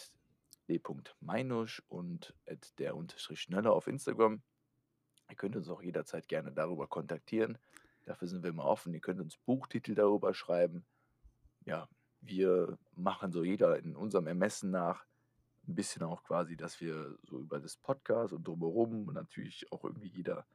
d.meinusch 0.68 1.82
und 1.88 2.36
der 2.78 2.94
unterstrich 2.94 3.40
schneller 3.40 3.72
auf 3.72 3.88
Instagram. 3.88 4.40
Ihr 5.28 5.34
könnt 5.34 5.56
uns 5.56 5.68
auch 5.68 5.82
jederzeit 5.82 6.28
gerne 6.28 6.52
darüber 6.52 6.86
kontaktieren. 6.86 7.58
Dafür 8.04 8.28
sind 8.28 8.42
wir 8.42 8.50
immer 8.50 8.64
offen. 8.64 8.94
Ihr 8.94 9.00
könnt 9.00 9.20
uns 9.20 9.36
Buchtitel 9.36 9.94
darüber 9.94 10.34
schreiben. 10.34 10.84
Ja, 11.64 11.88
wir 12.20 12.78
machen 12.96 13.32
so 13.32 13.44
jeder 13.44 13.78
in 13.78 13.96
unserem 13.96 14.26
Ermessen 14.26 14.70
nach 14.70 15.04
ein 15.68 15.74
bisschen 15.74 16.02
auch 16.02 16.24
quasi, 16.24 16.56
dass 16.56 16.80
wir 16.80 17.16
so 17.22 17.40
über 17.40 17.60
das 17.60 17.76
Podcast 17.76 18.32
und 18.32 18.46
drumherum 18.46 19.06
und 19.06 19.14
natürlich 19.14 19.70
auch 19.70 19.84
irgendwie 19.84 20.08
jeder 20.08 20.46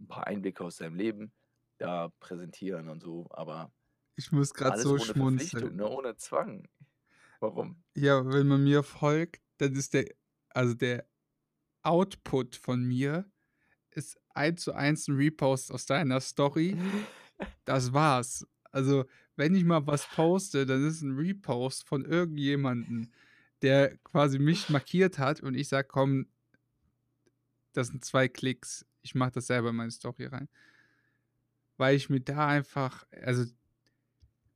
ein 0.00 0.08
paar 0.08 0.26
Einblicke 0.26 0.64
aus 0.64 0.76
seinem 0.76 0.96
Leben 0.96 1.32
da 1.78 2.08
präsentieren 2.20 2.88
und 2.88 3.02
so. 3.02 3.26
Aber 3.30 3.72
ich 4.16 4.32
muss 4.32 4.54
gerade 4.54 4.80
so 4.80 4.94
ohne 4.94 5.00
schmunzeln. 5.00 5.76
Ne? 5.76 5.88
Ohne 5.88 6.16
Zwang. 6.16 6.68
Warum? 7.40 7.82
Ja, 7.94 8.26
wenn 8.26 8.48
man 8.48 8.64
mir 8.64 8.82
folgt, 8.82 9.42
dann 9.58 9.74
ist 9.74 9.94
der, 9.94 10.06
also 10.50 10.74
der 10.74 11.06
Output 11.82 12.56
von 12.56 12.82
mir 12.82 13.30
ist 13.90 14.18
eins 14.36 14.62
zu 14.62 14.72
eins 14.72 15.08
ein 15.08 15.16
Repost 15.16 15.72
aus 15.72 15.86
deiner 15.86 16.20
Story. 16.20 16.76
Das 17.66 17.92
war's. 17.92 18.46
Also, 18.72 19.04
wenn 19.36 19.54
ich 19.54 19.64
mal 19.64 19.86
was 19.86 20.08
poste, 20.08 20.64
dann 20.64 20.86
ist 20.88 21.02
ein 21.02 21.18
Repost 21.18 21.86
von 21.86 22.06
irgendjemandem, 22.06 23.10
der 23.60 23.98
quasi 23.98 24.38
mich 24.38 24.70
markiert 24.70 25.18
hat 25.18 25.40
und 25.42 25.54
ich 25.54 25.68
sage, 25.68 25.86
komm, 25.86 26.28
das 27.74 27.88
sind 27.88 28.04
zwei 28.04 28.26
Klicks. 28.26 28.86
Ich 29.02 29.14
mache 29.14 29.32
das 29.32 29.48
selber 29.48 29.70
in 29.70 29.76
meine 29.76 29.90
Story 29.90 30.26
rein. 30.26 30.48
Weil 31.76 31.94
ich 31.94 32.08
mir 32.08 32.20
da 32.20 32.48
einfach, 32.48 33.04
also 33.10 33.44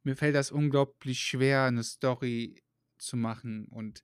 mir 0.03 0.17
fällt 0.17 0.35
das 0.35 0.51
unglaublich 0.51 1.21
schwer, 1.21 1.65
eine 1.65 1.83
Story 1.83 2.63
zu 2.97 3.19
machen. 3.19 3.67
Und 3.67 4.03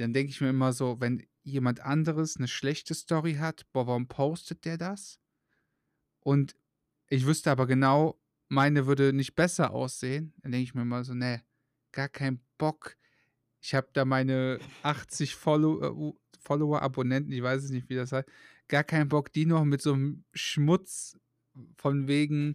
dann 0.00 0.12
denke 0.12 0.30
ich 0.30 0.40
mir 0.40 0.50
immer 0.50 0.72
so, 0.72 1.00
wenn 1.00 1.26
jemand 1.42 1.80
anderes 1.80 2.36
eine 2.36 2.48
schlechte 2.48 2.94
Story 2.94 3.34
hat, 3.34 3.66
boah, 3.72 3.86
warum 3.86 4.08
postet 4.08 4.64
der 4.64 4.78
das? 4.78 5.20
Und 6.20 6.56
ich 7.08 7.26
wüsste 7.26 7.50
aber 7.50 7.66
genau, 7.66 8.20
meine 8.48 8.86
würde 8.86 9.12
nicht 9.12 9.34
besser 9.34 9.70
aussehen. 9.70 10.32
Dann 10.42 10.52
denke 10.52 10.64
ich 10.64 10.74
mir 10.74 10.82
immer 10.82 11.04
so, 11.04 11.14
ne, 11.14 11.42
gar 11.92 12.08
kein 12.08 12.40
Bock. 12.58 12.96
Ich 13.60 13.74
habe 13.74 13.88
da 13.92 14.04
meine 14.04 14.58
80 14.82 15.34
Follow 15.34 16.12
äh, 16.12 16.12
Follower, 16.40 16.82
Abonnenten, 16.82 17.32
ich 17.32 17.42
weiß 17.42 17.64
es 17.64 17.70
nicht, 17.70 17.88
wie 17.88 17.96
das 17.96 18.12
heißt, 18.12 18.28
gar 18.68 18.84
keinen 18.84 19.08
Bock, 19.08 19.32
die 19.32 19.46
noch 19.46 19.64
mit 19.64 19.82
so 19.82 19.94
einem 19.94 20.24
Schmutz 20.32 21.18
von 21.76 22.06
wegen, 22.06 22.54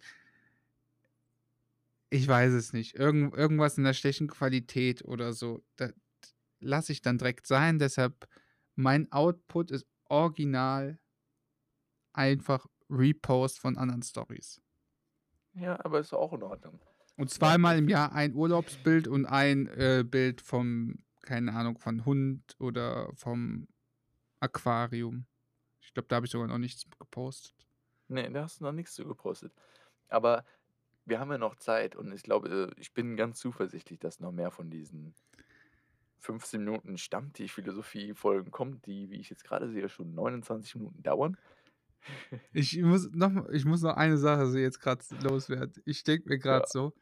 ich 2.09 2.27
weiß 2.27 2.53
es 2.53 2.71
nicht, 2.71 2.95
irgend, 2.95 3.35
irgendwas 3.35 3.77
in 3.77 3.83
der 3.83 3.93
schlechten 3.93 4.27
Qualität 4.27 5.03
oder 5.03 5.33
so. 5.33 5.63
Da 5.75 5.91
lasse 6.61 6.91
ich 6.91 7.01
dann 7.01 7.17
direkt 7.17 7.47
sein. 7.47 7.79
Deshalb, 7.79 8.27
mein 8.75 9.11
Output 9.11 9.71
ist 9.71 9.85
original 10.05 10.99
einfach 12.13 12.67
Repost 12.89 13.59
von 13.59 13.77
anderen 13.77 14.03
Stories. 14.03 14.61
Ja, 15.53 15.83
aber 15.83 15.99
ist 15.99 16.13
auch 16.13 16.33
in 16.33 16.43
Ordnung. 16.43 16.79
Und 17.17 17.29
zweimal 17.29 17.77
im 17.77 17.89
Jahr 17.89 18.13
ein 18.13 18.33
Urlaubsbild 18.33 19.07
und 19.07 19.25
ein 19.25 19.67
äh, 19.67 20.03
Bild 20.03 20.41
vom, 20.41 21.03
keine 21.21 21.53
Ahnung, 21.53 21.77
von 21.77 22.05
Hund 22.05 22.55
oder 22.59 23.11
vom 23.15 23.67
Aquarium. 24.39 25.25
Ich 25.81 25.93
glaube, 25.93 26.07
da 26.07 26.17
habe 26.17 26.25
ich 26.25 26.31
sogar 26.31 26.47
noch 26.47 26.57
nichts 26.57 26.85
gepostet. 26.99 27.53
Nee, 28.07 28.29
da 28.29 28.43
hast 28.43 28.59
du 28.59 28.63
noch 28.63 28.71
nichts 28.71 28.93
zu 28.95 29.05
gepostet. 29.05 29.53
Aber 30.07 30.45
wir 31.05 31.19
haben 31.19 31.31
ja 31.31 31.37
noch 31.37 31.55
Zeit 31.55 31.95
und 31.95 32.11
ich 32.11 32.23
glaube, 32.23 32.71
ich 32.77 32.93
bin 32.93 33.15
ganz 33.15 33.39
zuversichtlich, 33.39 33.99
dass 33.99 34.19
noch 34.19 34.31
mehr 34.31 34.51
von 34.51 34.69
diesen 34.69 35.13
15 36.21 36.63
Minuten 36.63 36.97
Stammtisch-Philosophie-Folgen 36.97 38.51
kommt, 38.51 38.85
die, 38.85 39.09
wie 39.09 39.19
ich 39.19 39.29
jetzt 39.29 39.43
gerade 39.43 39.69
sehe, 39.69 39.89
schon 39.89 40.13
29 40.13 40.75
Minuten 40.75 41.03
dauern. 41.03 41.37
Ich 42.53 42.79
muss 42.81 43.09
noch, 43.11 43.49
ich 43.49 43.65
muss 43.65 43.81
noch 43.81 43.95
eine 43.95 44.17
Sache 44.17 44.47
so 44.47 44.57
jetzt 44.57 44.79
gerade 44.79 45.03
loswerden. 45.21 45.81
Ich 45.85 46.03
denke 46.03 46.29
mir 46.29 46.39
gerade 46.39 46.63
ja. 46.63 46.67
so, 46.67 46.93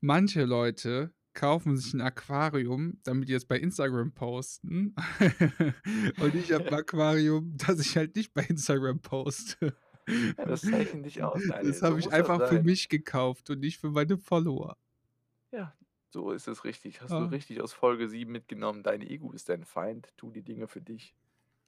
manche 0.00 0.44
Leute 0.44 1.12
kaufen 1.34 1.76
sich 1.76 1.92
ein 1.92 2.00
Aquarium, 2.00 2.98
damit 3.04 3.28
die 3.28 3.34
es 3.34 3.44
bei 3.44 3.58
Instagram 3.58 4.12
posten. 4.12 4.94
und 6.20 6.34
ich 6.34 6.52
habe 6.52 6.68
ein 6.68 6.74
Aquarium, 6.74 7.56
das 7.58 7.80
ich 7.80 7.96
halt 7.96 8.16
nicht 8.16 8.32
bei 8.32 8.42
Instagram 8.42 9.00
poste. 9.00 9.76
Ja, 10.08 10.44
das 10.46 10.62
zeichnet 10.62 11.04
dich 11.04 11.22
aus. 11.22 11.42
Daniel. 11.46 11.72
Das 11.72 11.82
habe 11.82 11.98
ich 11.98 12.10
einfach 12.10 12.48
für 12.48 12.62
mich 12.62 12.88
gekauft 12.88 13.50
und 13.50 13.60
nicht 13.60 13.80
für 13.80 13.90
meine 13.90 14.16
Follower. 14.16 14.76
Ja, 15.52 15.74
so 16.16 16.30
ist 16.30 16.48
es 16.48 16.64
richtig. 16.64 17.02
Hast 17.02 17.10
du 17.10 17.30
richtig 17.30 17.60
aus 17.60 17.74
Folge 17.74 18.08
7 18.08 18.32
mitgenommen, 18.32 18.82
dein 18.82 19.02
Ego 19.02 19.32
ist 19.32 19.50
dein 19.50 19.64
Feind, 19.64 20.08
tu 20.16 20.30
die 20.30 20.42
Dinge 20.42 20.66
für 20.66 20.80
dich, 20.80 21.14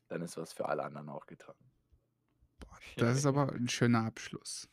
dann 0.08 0.22
ist 0.22 0.38
was 0.38 0.54
für 0.54 0.66
alle 0.66 0.84
anderen 0.84 1.10
auch 1.10 1.26
getan. 1.26 1.54
Boah, 2.58 2.78
das 2.96 3.18
ist 3.18 3.26
aber 3.26 3.52
ein 3.52 3.68
schöner 3.68 4.06
Abschluss. 4.06 4.66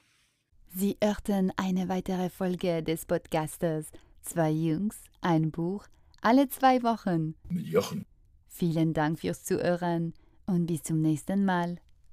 Sie 0.69 0.97
hörten 1.03 1.51
eine 1.57 1.89
weitere 1.89 2.29
Folge 2.29 2.83
des 2.83 3.05
Podcasters 3.05 3.91
Zwei 4.21 4.49
Jungs, 4.49 5.03
ein 5.19 5.51
Buch, 5.51 5.85
alle 6.21 6.47
zwei 6.47 6.81
Wochen. 6.81 7.35
Mit 7.49 7.67
Jochen. 7.67 8.05
Vielen 8.47 8.93
Dank 8.93 9.19
fürs 9.19 9.43
Zuhören 9.43 10.13
und 10.45 10.67
bis 10.67 10.83
zum 10.83 11.01
nächsten 11.01 11.43
Mal. 11.43 11.81